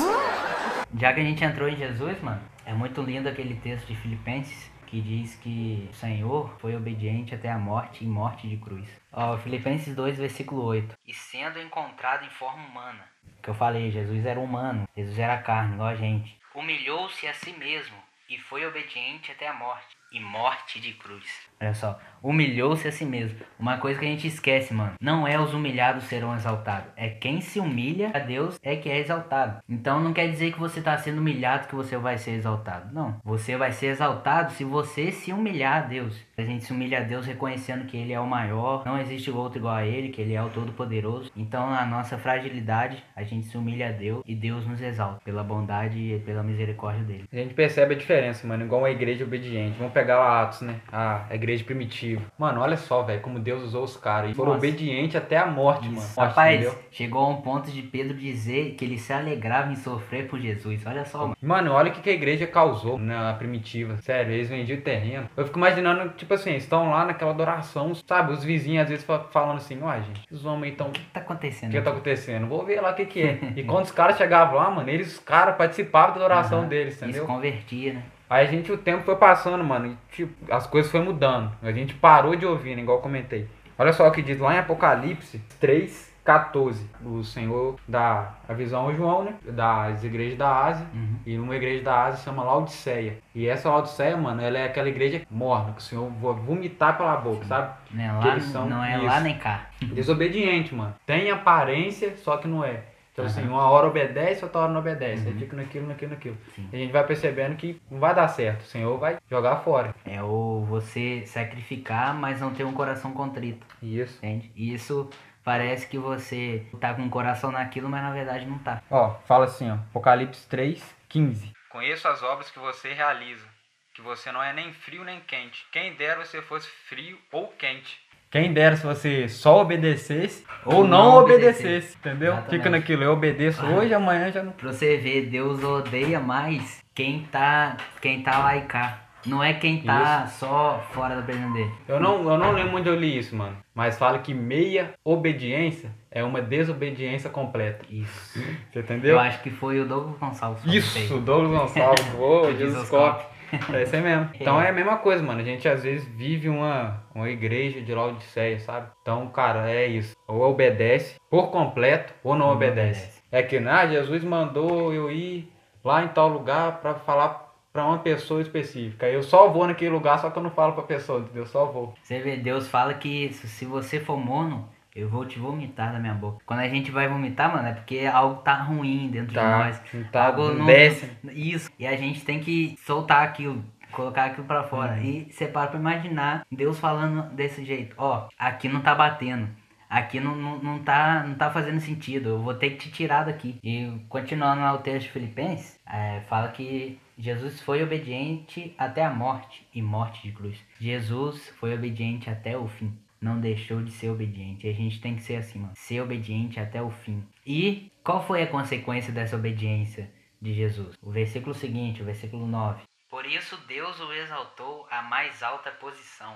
[0.97, 4.71] Já que a gente entrou em Jesus, mano, é muito lindo aquele texto de Filipenses
[4.87, 8.87] que diz que o Senhor foi obediente até a morte e morte de cruz.
[9.11, 10.95] Ó, Filipenses 2, versículo 8.
[11.05, 13.03] E sendo encontrado em forma humana,
[13.43, 16.39] que eu falei, Jesus era humano, Jesus era carne, igual a gente.
[16.53, 17.97] Humilhou-se a si mesmo
[18.29, 21.27] e foi obediente até a morte e morte de cruz.
[21.61, 23.37] Olha só, humilhou-se a si mesmo.
[23.57, 24.93] Uma coisa que a gente esquece, mano.
[24.99, 26.91] Não é os humilhados serão exaltados.
[26.97, 29.59] É quem se humilha a Deus é que é exaltado.
[29.69, 32.93] Então não quer dizer que você está sendo humilhado que você vai ser exaltado.
[32.93, 33.19] Não.
[33.23, 36.19] Você vai ser exaltado se você se humilhar a Deus.
[36.37, 38.83] A gente se humilha a Deus reconhecendo que Ele é o maior.
[38.85, 41.31] Não existe outro igual a Ele, que Ele é o Todo-Poderoso.
[41.35, 45.43] Então na nossa fragilidade, a gente se humilha a Deus e Deus nos exalta pela
[45.43, 47.25] bondade e pela misericórdia dele.
[47.31, 48.65] A gente percebe a diferença, mano.
[48.65, 49.77] Igual uma igreja obediente.
[49.77, 50.75] Vamos pegar lá Atos, né?
[50.91, 52.21] A igreja primitiva.
[52.37, 54.31] Mano, olha só, velho, como Deus usou os caras.
[54.31, 54.65] E foram Nossa.
[54.65, 55.97] obedientes até a morte, mano.
[55.97, 56.19] Isso.
[56.19, 56.79] Morte, Rapaz, entendeu?
[56.91, 60.81] chegou a um ponto de Pedro dizer que ele se alegrava em sofrer por Jesus.
[60.85, 61.35] Olha só, mano.
[61.41, 63.97] Mano, olha o que que a igreja causou na primitiva.
[63.97, 65.29] Sério, eles vendiam terreno.
[65.35, 68.33] Eu fico imaginando, tipo assim, estão lá naquela adoração, sabe?
[68.33, 70.99] Os vizinhos às vezes fa- falando assim, ó, gente, os homens aí estão O que
[71.13, 71.71] tá O acontecendo?
[71.71, 72.47] que tá acontecendo?
[72.47, 73.39] Vou ver lá o que que é.
[73.55, 76.67] E quando os caras chegavam lá, mano, eles, os caras participavam da oração Aham.
[76.67, 77.25] deles, entendeu?
[77.25, 78.03] convertia, né?
[78.29, 81.51] Aí a gente, o tempo foi passando, mano, e tipo, as coisas foi mudando.
[81.61, 83.47] A gente parou de ouvir, né, igual eu comentei.
[83.77, 86.89] Olha só o que diz lá em Apocalipse 3, 14.
[87.05, 89.35] O Senhor dá a visão ao João, né?
[89.43, 90.87] Das igrejas da Ásia.
[90.93, 91.15] Uhum.
[91.25, 93.17] E uma igreja da Ásia se chama Laodiceia.
[93.33, 97.15] E essa Laodiceia, mano, ela é aquela igreja morna, que o Senhor vai vomitar pela
[97.17, 97.73] boca, sabe?
[97.91, 98.07] Né?
[98.21, 99.05] Que Lá, não é isso.
[99.05, 99.67] lá nem cá.
[99.81, 100.95] Desobediente, mano.
[101.05, 102.81] Tem aparência, só que não é.
[103.15, 103.31] Então, Aham.
[103.33, 105.25] assim, uma hora obedece, outra hora não obedece.
[105.25, 105.39] Aí Uhum.
[105.39, 106.37] fica naquilo, naquilo, naquilo.
[106.53, 106.67] Sim.
[106.69, 108.59] E a gente vai percebendo que não vai dar certo.
[108.63, 109.95] O Senhor vai jogar fora.
[110.03, 113.65] É o você sacrificar, mas não ter um coração contrito.
[113.81, 114.17] Isso.
[114.17, 114.51] Entende?
[114.53, 115.09] E isso
[115.45, 118.81] parece que você tá com o coração naquilo, mas na verdade não tá.
[118.91, 119.75] Ó, fala assim, ó.
[119.75, 121.53] Apocalipse 3, 15.
[121.69, 123.45] Conheço as obras que você realiza,
[123.93, 125.65] que você não é nem frio nem quente.
[125.71, 127.97] Quem dera você fosse frio ou quente.
[128.35, 131.97] Quem dera se você só obedecesse ou, Ou não, não obedecesse, obedecesse.
[131.99, 132.33] entendeu?
[132.33, 132.57] Exatamente.
[132.57, 134.51] Fica naquilo, eu obedeço hoje, amanhã já não.
[134.51, 139.03] Pra você ver, Deus odeia mais quem tá, quem tá lá e cá.
[139.25, 141.71] Não é quem tá só fora da presença dele.
[141.87, 143.55] Eu não, eu não lembro onde eu li isso, mano.
[143.73, 147.85] Mas fala que meia obediência é uma desobediência completa.
[147.89, 148.43] Isso.
[148.73, 149.11] Você entendeu?
[149.11, 150.61] Eu acho que foi o Douglas Gonçalves.
[150.65, 151.09] Isso, fez.
[151.09, 152.05] Douglas Gonçalves.
[152.19, 152.89] Ô, Jesus.
[152.89, 153.34] Cop.
[153.73, 154.29] É isso aí mesmo.
[154.33, 155.41] Então é a mesma coisa, mano.
[155.41, 158.87] A gente às vezes vive uma, uma igreja de Laodiceia, sabe?
[159.01, 160.15] Então, cara, é isso.
[160.27, 163.01] Ou obedece por completo ou não, não obedece.
[163.01, 163.21] obedece.
[163.31, 165.51] É que, ah, Jesus mandou eu ir
[165.83, 169.05] lá em tal lugar pra falar pra uma pessoa específica.
[169.05, 171.43] Eu só vou naquele lugar, só que eu não falo pra pessoa, entendeu?
[171.43, 171.93] Eu só vou.
[172.01, 176.13] Você vê, Deus fala que se você for mono, eu vou te vomitar da minha
[176.13, 176.43] boca.
[176.45, 179.81] Quando a gente vai vomitar, mano, é porque algo tá ruim dentro de Tá, nós.
[179.93, 181.11] não tá, algo não desce.
[181.33, 181.69] Isso.
[181.77, 183.63] E a gente tem que soltar aquilo.
[183.91, 184.93] Colocar aquilo pra fora.
[184.93, 185.03] Uhum.
[185.03, 187.95] E você para pra imaginar Deus falando desse jeito.
[187.97, 189.47] Ó, aqui não tá batendo.
[189.89, 192.29] Aqui não, não, não, tá, não tá fazendo sentido.
[192.29, 193.59] Eu vou ter que te tirar daqui.
[193.63, 199.09] E continuando lá o texto de Filipenses, é, fala que Jesus foi obediente até a
[199.09, 200.57] morte e morte de cruz.
[200.79, 202.91] Jesus foi obediente até o fim.
[203.21, 204.67] Não deixou de ser obediente.
[204.67, 205.73] E a gente tem que ser assim, mano.
[205.75, 207.25] Ser obediente até o fim.
[207.45, 210.11] E qual foi a consequência dessa obediência
[210.41, 210.95] de Jesus?
[211.01, 212.83] O versículo seguinte, o versículo 9.
[213.09, 216.35] Por isso Deus o exaltou à mais alta posição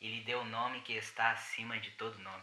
[0.00, 2.42] e lhe deu o nome que está acima de todo nome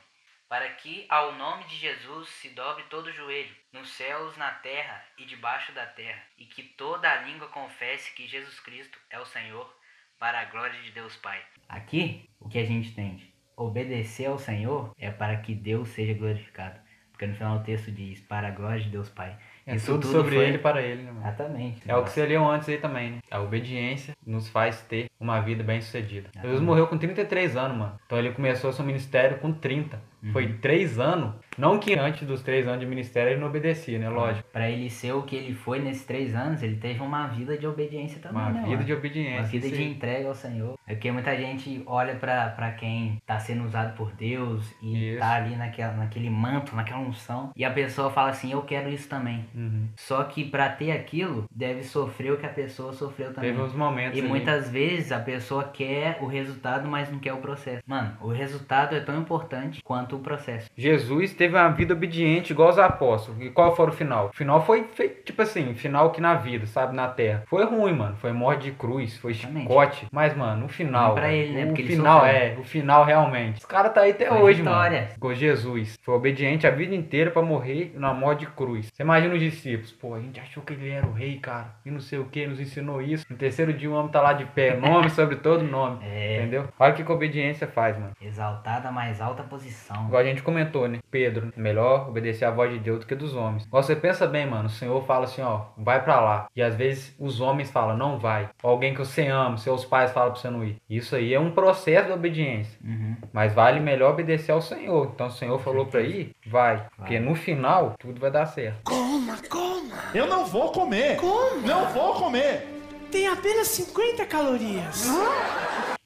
[0.49, 5.25] para que ao nome de Jesus se dobre todo joelho, nos céus, na terra e
[5.25, 9.75] debaixo da terra, e que toda a língua confesse que Jesus Cristo é o Senhor,
[10.17, 11.43] para a glória de Deus Pai.
[11.69, 13.34] Aqui, o que a gente entende?
[13.58, 16.80] Obedecer ao Senhor é para que Deus seja glorificado.
[17.12, 19.36] Porque no final do texto diz, para a glória de Deus Pai.
[19.66, 21.26] É Isso tudo, tudo sobre foi- ele para ele, né, mano?
[21.26, 21.82] Exatamente.
[21.89, 23.18] É o que você leu antes aí também, né?
[23.32, 26.30] A obediência nos faz ter uma vida bem sucedida.
[26.39, 27.99] Jesus morreu com 33 anos, mano.
[28.05, 29.99] Então ele começou seu ministério com 30.
[30.24, 30.32] Uhum.
[30.32, 31.34] Foi 3 anos.
[31.57, 34.09] Não que antes dos 3 anos de ministério ele não obedecia, né?
[34.09, 34.47] Lógico.
[34.51, 37.65] Para ele ser o que ele foi nesses três anos, ele teve uma vida de
[37.65, 38.84] obediência também, Uma né, vida mano?
[38.86, 39.39] de obediência.
[39.39, 40.78] Uma vida isso de entrega ao Senhor.
[40.86, 45.20] É porque muita gente olha pra, pra quem tá sendo usado por Deus e Isso.
[45.20, 47.51] tá ali naquela, naquele manto, naquela unção.
[47.55, 49.45] E a pessoa fala assim, eu quero isso também.
[49.55, 49.88] Uhum.
[49.95, 53.49] Só que pra ter aquilo, deve sofrer o que a pessoa sofreu também.
[53.51, 54.30] Teve uns momentos E ali.
[54.30, 57.82] muitas vezes a pessoa quer o resultado, mas não quer o processo.
[57.88, 60.70] Mano, o resultado é tão importante quanto o processo.
[60.78, 63.41] Jesus teve uma vida obediente igual os apóstolos.
[63.41, 64.28] E qual foi o final?
[64.28, 66.95] O final foi, foi, tipo assim, final que na vida, sabe?
[66.95, 67.43] Na terra.
[67.47, 68.16] Foi ruim, mano.
[68.18, 70.08] Foi morte de cruz, foi chicote.
[70.12, 71.16] Mas, mano, o final.
[71.16, 71.64] Pra ele, né?
[71.64, 73.60] O Porque ele final é, o final realmente.
[73.60, 75.01] Os caras tá aí até Foi hoje, vitória.
[75.01, 75.14] mano.
[75.14, 75.97] Ficou Jesus.
[76.01, 78.89] Foi obediente a vida inteira pra morrer na morte de cruz.
[78.93, 79.91] Você imagina os discípulos.
[79.91, 81.76] Pô, a gente achou que ele era o rei, cara.
[81.86, 83.26] E não sei o que, nos ensinou isso.
[83.30, 84.76] No terceiro dia o homem tá lá de pé.
[84.76, 85.99] Nome sobre todo nome.
[86.03, 86.38] É.
[86.38, 86.68] Entendeu?
[86.80, 88.12] Olha o que que a obediência faz, mano.
[88.22, 89.96] Exaltada a mais alta posição.
[90.05, 90.99] Igual a gente comentou, né?
[91.09, 93.65] Pedro, melhor obedecer a voz de Deus do que dos homens.
[93.65, 94.67] Agora você pensa bem, mano.
[94.67, 96.47] O Senhor fala assim, ó, vai pra lá.
[96.55, 98.49] E às vezes os homens falam, não vai.
[98.61, 100.77] Alguém que você ama, seus pais falam pra você não ir.
[100.89, 102.77] Isso aí é um processo de obediência.
[102.83, 103.15] Uhum.
[103.33, 105.11] Mas vale melhor obedecer ao Senhor.
[105.13, 106.85] Então o Senhor falou pra ir, vai.
[106.95, 108.81] Porque no final, tudo vai dar certo.
[108.83, 109.95] Coma, coma.
[110.13, 111.17] Eu não vou comer.
[111.17, 111.61] Como?
[111.61, 112.67] Não vou comer.
[113.11, 115.05] Tem apenas 50 calorias.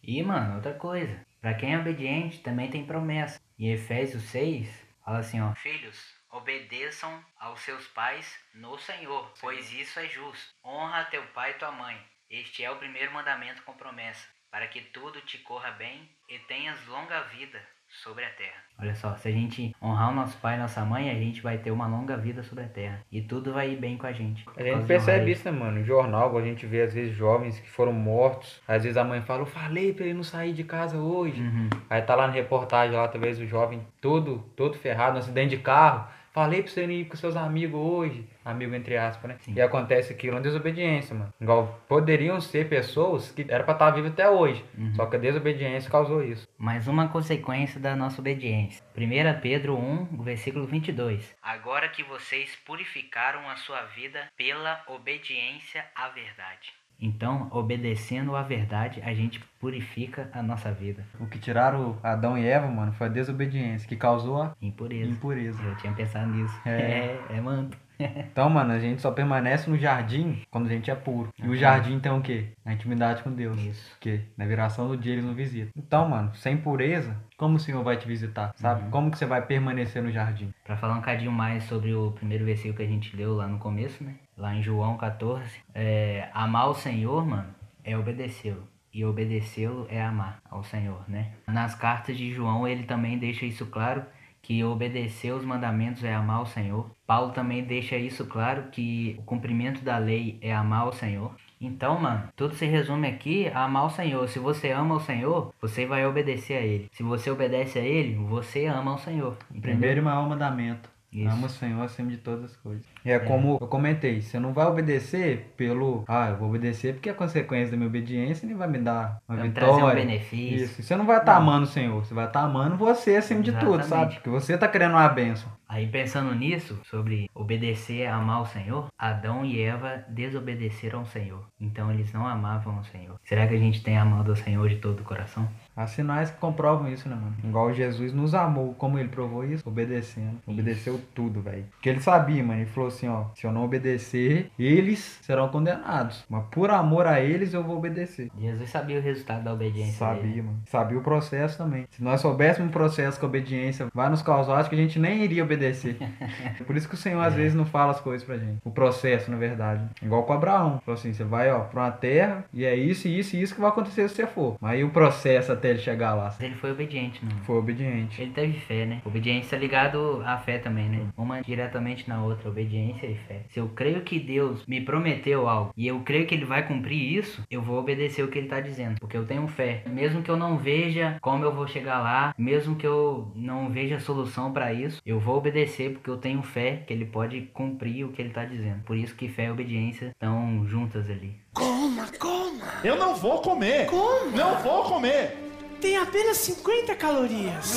[0.03, 1.15] E, mano, outra coisa.
[1.41, 3.39] Pra quem é obediente, também tem promessa.
[3.61, 4.67] Em Efésios 6,
[5.05, 5.53] fala assim, ó.
[5.53, 10.55] Filhos, obedeçam aos seus pais no Senhor, pois isso é justo.
[10.65, 12.03] Honra teu pai e tua mãe.
[12.27, 16.83] Este é o primeiro mandamento com promessa, para que tudo te corra bem e tenhas
[16.87, 17.63] longa vida
[18.03, 18.61] sobre a terra.
[18.79, 21.57] Olha só, se a gente honrar o nosso pai e nossa mãe, a gente vai
[21.59, 22.99] ter uma longa vida sobre a terra.
[23.11, 24.43] E tudo vai ir bem com a gente.
[24.57, 25.79] A gente percebe isso, né, mano?
[25.79, 28.59] No jornal, a gente vê às vezes jovens que foram mortos.
[28.67, 31.41] Às vezes a mãe fala, eu falei pra ele não sair de casa hoje.
[31.41, 31.69] Uhum.
[31.89, 35.61] Aí tá lá na reportagem lá, talvez o jovem todo, todo ferrado, no acidente de
[35.61, 36.07] carro.
[36.31, 38.27] Falei pra você ir com seus amigos hoje.
[38.43, 39.37] Amigo entre aspas, né?
[39.41, 39.53] Sim.
[39.55, 41.33] E acontece aquilo, uma desobediência, mano.
[41.39, 44.65] Igual poderiam ser pessoas que era pra estar vivas até hoje.
[44.77, 44.93] Uhum.
[44.95, 46.47] Só que a desobediência causou isso.
[46.57, 48.83] Mais uma consequência da nossa obediência.
[48.97, 51.35] 1 Pedro 1, o versículo 22.
[51.41, 56.80] Agora que vocês purificaram a sua vida pela obediência à verdade.
[57.01, 61.03] Então, obedecendo à verdade, a gente purifica a nossa vida.
[61.19, 65.09] O que tiraram Adão e Eva, mano, foi a desobediência que causou a Impureza.
[65.09, 65.61] impureza.
[65.63, 66.55] Eu tinha pensado nisso.
[66.65, 67.01] É.
[67.31, 67.69] É, é, mano.
[68.31, 71.29] Então, mano, a gente só permanece no jardim quando a gente é puro.
[71.37, 72.47] E o jardim tem o quê?
[72.65, 73.59] A intimidade com Deus.
[73.61, 73.91] Isso.
[73.91, 75.69] Porque na viração do dia ele não visita.
[75.77, 78.53] Então, mano, sem pureza, como o Senhor vai te visitar?
[78.55, 78.85] Sabe?
[78.85, 78.89] Uhum.
[78.89, 80.51] Como que você vai permanecer no jardim?
[80.65, 83.59] Para falar um bocadinho mais sobre o primeiro versículo que a gente leu lá no
[83.59, 84.15] começo, né?
[84.37, 85.61] Lá em João 14.
[85.73, 87.53] É, amar o Senhor, mano,
[87.83, 88.67] é obedecê-lo.
[88.93, 91.31] E obedecê-lo é amar ao Senhor, né?
[91.47, 94.03] Nas cartas de João, ele também deixa isso claro,
[94.41, 96.89] que obedecer os mandamentos é amar o Senhor.
[97.05, 101.35] Paulo também deixa isso claro, que o cumprimento da lei é amar o Senhor.
[101.59, 104.27] Então, mano, tudo se resume aqui a amar o Senhor.
[104.27, 106.89] Se você ama o Senhor, você vai obedecer a Ele.
[106.91, 109.37] Se você obedece a Ele, você ama o Senhor.
[109.51, 109.61] entendeu?
[109.61, 110.89] Primeiro e maior mandamento.
[111.11, 111.29] Isso.
[111.29, 112.85] Ama o Senhor acima de todas as coisas.
[113.03, 116.05] E é, como eu comentei, você não vai obedecer pelo.
[116.07, 119.37] Ah, eu vou obedecer porque a consequência da minha obediência nem vai me dar uma
[119.37, 119.69] Vai vitória.
[119.75, 120.65] trazer um benefício.
[120.65, 120.83] Isso.
[120.83, 121.41] Você não vai estar Não.
[121.41, 123.89] amando o Senhor, você vai estar amando você acima de tudo, Exatamente.
[123.89, 124.13] sabe?
[124.15, 125.51] Porque você tá querendo uma bênção.
[125.71, 131.45] Aí pensando nisso, sobre obedecer, amar o Senhor, Adão e Eva desobedeceram ao Senhor.
[131.61, 133.15] Então eles não amavam o Senhor.
[133.23, 135.47] Será que a gente tem amado o Senhor de todo o coração?
[135.73, 137.37] Há sinais que comprovam isso, né, mano?
[137.41, 139.63] Igual Jesus nos amou, como ele provou isso?
[139.65, 140.41] Obedecendo.
[140.45, 141.63] Obedeceu tudo, velho.
[141.71, 142.59] Porque ele sabia, mano.
[142.59, 143.27] Ele falou assim, ó.
[143.33, 146.25] Se eu não obedecer, eles serão condenados.
[146.29, 148.29] Mas por amor a eles, eu vou obedecer.
[148.37, 150.21] Jesus sabia o resultado da obediência dele.
[150.21, 150.61] Sabia, mano.
[150.65, 151.87] Sabia o processo também.
[151.91, 154.99] Se nós soubéssemos o processo que a obediência vai nos causar, acho que a gente
[154.99, 155.60] nem iria obedecer.
[156.65, 158.59] Por isso que o Senhor às vezes não fala as coisas pra gente.
[158.63, 159.83] O processo, na verdade.
[160.01, 160.81] Igual com Abraão.
[160.85, 163.61] Falou assim: você vai, ó, pra uma terra e é isso, isso e isso que
[163.61, 164.55] vai acontecer se você for.
[164.59, 166.25] Mas aí o processo até ele chegar lá?
[166.25, 167.37] Mas ele foi obediente, não.
[167.43, 168.21] Foi obediente.
[168.21, 169.01] Ele teve fé, né?
[169.05, 171.07] Obediência ligado à fé também, né?
[171.17, 173.41] Uma diretamente na outra, obediência e fé.
[173.49, 177.17] Se eu creio que Deus me prometeu algo e eu creio que ele vai cumprir
[177.17, 179.83] isso, eu vou obedecer o que ele tá dizendo, porque eu tenho fé.
[179.87, 183.99] Mesmo que eu não veja como eu vou chegar lá, mesmo que eu não veja
[183.99, 185.50] solução pra isso, eu vou obedecer
[185.89, 188.83] porque eu tenho fé que ele pode cumprir o que ele tá dizendo.
[188.83, 191.39] Por isso que fé e obediência estão juntas ali.
[191.53, 192.65] Coma, coma.
[192.83, 193.87] Eu não vou comer.
[193.87, 194.31] Como?
[194.31, 195.37] Não vou comer.
[195.79, 197.75] Tem apenas 50 calorias.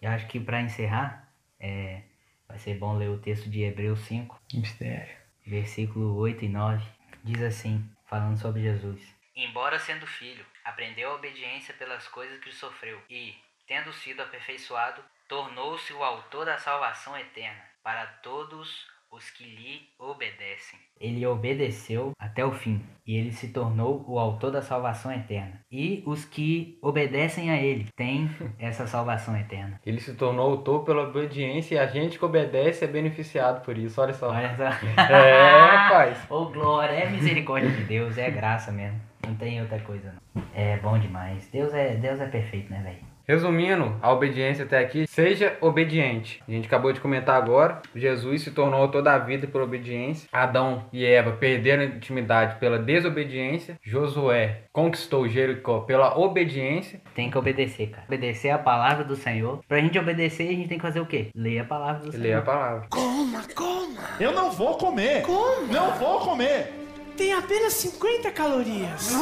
[0.00, 1.28] Eu acho que pra encerrar,
[1.58, 2.02] é,
[2.48, 5.14] vai ser bom ler o texto de Hebreus 5, Mistério.
[5.46, 6.84] versículo 8 e 9,
[7.24, 9.00] diz assim, falando sobre Jesus.
[9.34, 13.34] Embora sendo filho, aprendeu a obediência pelas coisas que sofreu e,
[13.66, 20.76] tendo sido aperfeiçoado, tornou-se o autor da salvação eterna para todos os que lhe obedecem.
[21.00, 25.60] Ele obedeceu até o fim e ele se tornou o autor da salvação eterna.
[25.70, 28.28] E os que obedecem a ele têm
[28.58, 29.80] essa salvação eterna.
[29.86, 34.00] Ele se tornou autor pela obediência e a gente que obedece é beneficiado por isso.
[34.00, 34.30] Olha só.
[34.30, 34.64] Olha só.
[35.12, 36.26] É, rapaz.
[36.28, 39.00] Ô, glória, é misericórdia de Deus, é graça mesmo.
[39.24, 40.42] Não tem outra coisa, não.
[40.52, 41.48] É bom demais.
[41.48, 43.09] Deus é, Deus é perfeito, né, velho?
[43.30, 46.42] Resumindo a obediência até aqui, seja obediente.
[46.48, 47.80] A gente acabou de comentar agora.
[47.94, 50.28] Jesus se tornou toda a vida por obediência.
[50.32, 53.78] Adão e Eva perderam a intimidade pela desobediência.
[53.84, 57.00] Josué conquistou Jericó pela obediência.
[57.14, 58.02] Tem que obedecer, cara.
[58.08, 59.60] Obedecer a palavra do Senhor.
[59.68, 61.28] Pra gente obedecer, a gente tem que fazer o quê?
[61.32, 62.24] Ler a palavra do Senhor.
[62.24, 62.88] lê a palavra.
[62.90, 64.00] Coma, coma.
[64.18, 65.22] Eu não vou comer.
[65.22, 65.72] Como?
[65.72, 66.72] Não vou comer.
[67.16, 69.12] Tem apenas 50 calorias.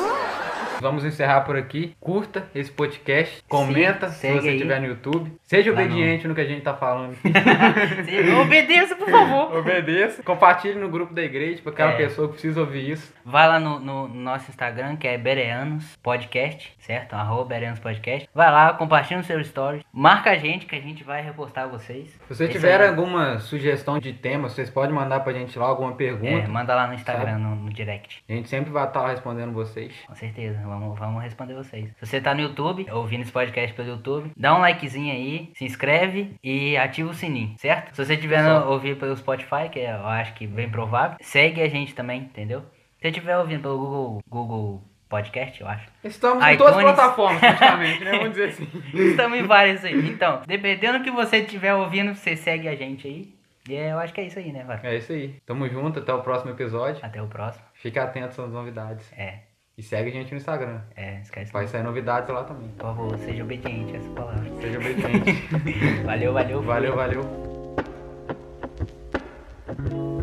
[0.80, 1.94] Vamos encerrar por aqui.
[2.00, 3.42] Curta esse podcast.
[3.48, 5.32] Comenta se segue você estiver no YouTube.
[5.42, 6.34] Seja Lá obediente no...
[6.34, 7.14] que a gente tá falando.
[7.16, 7.32] Sim,
[8.40, 9.56] Obedeça, por favor.
[9.58, 10.22] Obedeça.
[10.22, 11.96] Compartilhe no grupo da igreja para aquela É.
[11.96, 13.12] pessoa que precisa ouvir isso.
[13.24, 17.14] Vai lá no, no nosso Instagram, que é Bereanos Podcast, certo?
[17.14, 18.28] Arroba Bereanos Podcast.
[18.34, 19.84] Vai lá, compartilha no seu story.
[19.92, 22.08] Marca a gente que a gente vai repostar vocês.
[22.28, 25.92] Se você Esse tiver alguma sugestão de tema, vocês podem mandar pra gente lá alguma
[25.92, 26.48] É, pergunta.
[26.48, 28.22] manda lá no Instagram, no, no direct.
[28.28, 29.92] A gente sempre vai estar respondendo vocês.
[30.06, 31.90] Com certeza, vamos, vamos responder vocês.
[31.98, 35.64] Se você tá no YouTube, ouvindo esse podcast pelo YouTube, dá um likezinho aí, se
[35.64, 37.94] inscreve e ativa o sininho, certo?
[37.94, 41.62] Se você tiver no, ouvir pelo Spotify, que é, eu acho que bem provável, segue
[41.62, 42.60] a gente também, entendeu?
[42.60, 45.88] Se você estiver ouvindo pelo Google, Google Podcast, eu acho.
[46.04, 46.96] Estamos em todas as iTunes.
[46.96, 48.10] plataformas, praticamente, né?
[48.12, 48.68] Vamos dizer assim.
[48.92, 50.08] Estamos em vários aí.
[50.08, 53.38] Então, dependendo do que você estiver ouvindo, você segue a gente aí.
[53.68, 54.80] E é, eu acho que é isso aí, né, Vara?
[54.82, 55.40] É isso aí.
[55.46, 57.04] Tamo junto, até o próximo episódio.
[57.04, 57.64] Até o próximo.
[57.74, 59.12] Fique atento às novidades.
[59.12, 59.40] É,
[59.78, 60.80] e segue a gente no Instagram.
[60.96, 61.52] É, esquece.
[61.52, 62.68] Vai sair novidades lá também.
[62.70, 64.50] Por favor, seja obediente a essa palavra.
[64.60, 65.48] Seja obediente.
[66.04, 66.62] valeu, valeu.
[66.62, 67.22] Valeu, filho.
[69.76, 70.17] valeu.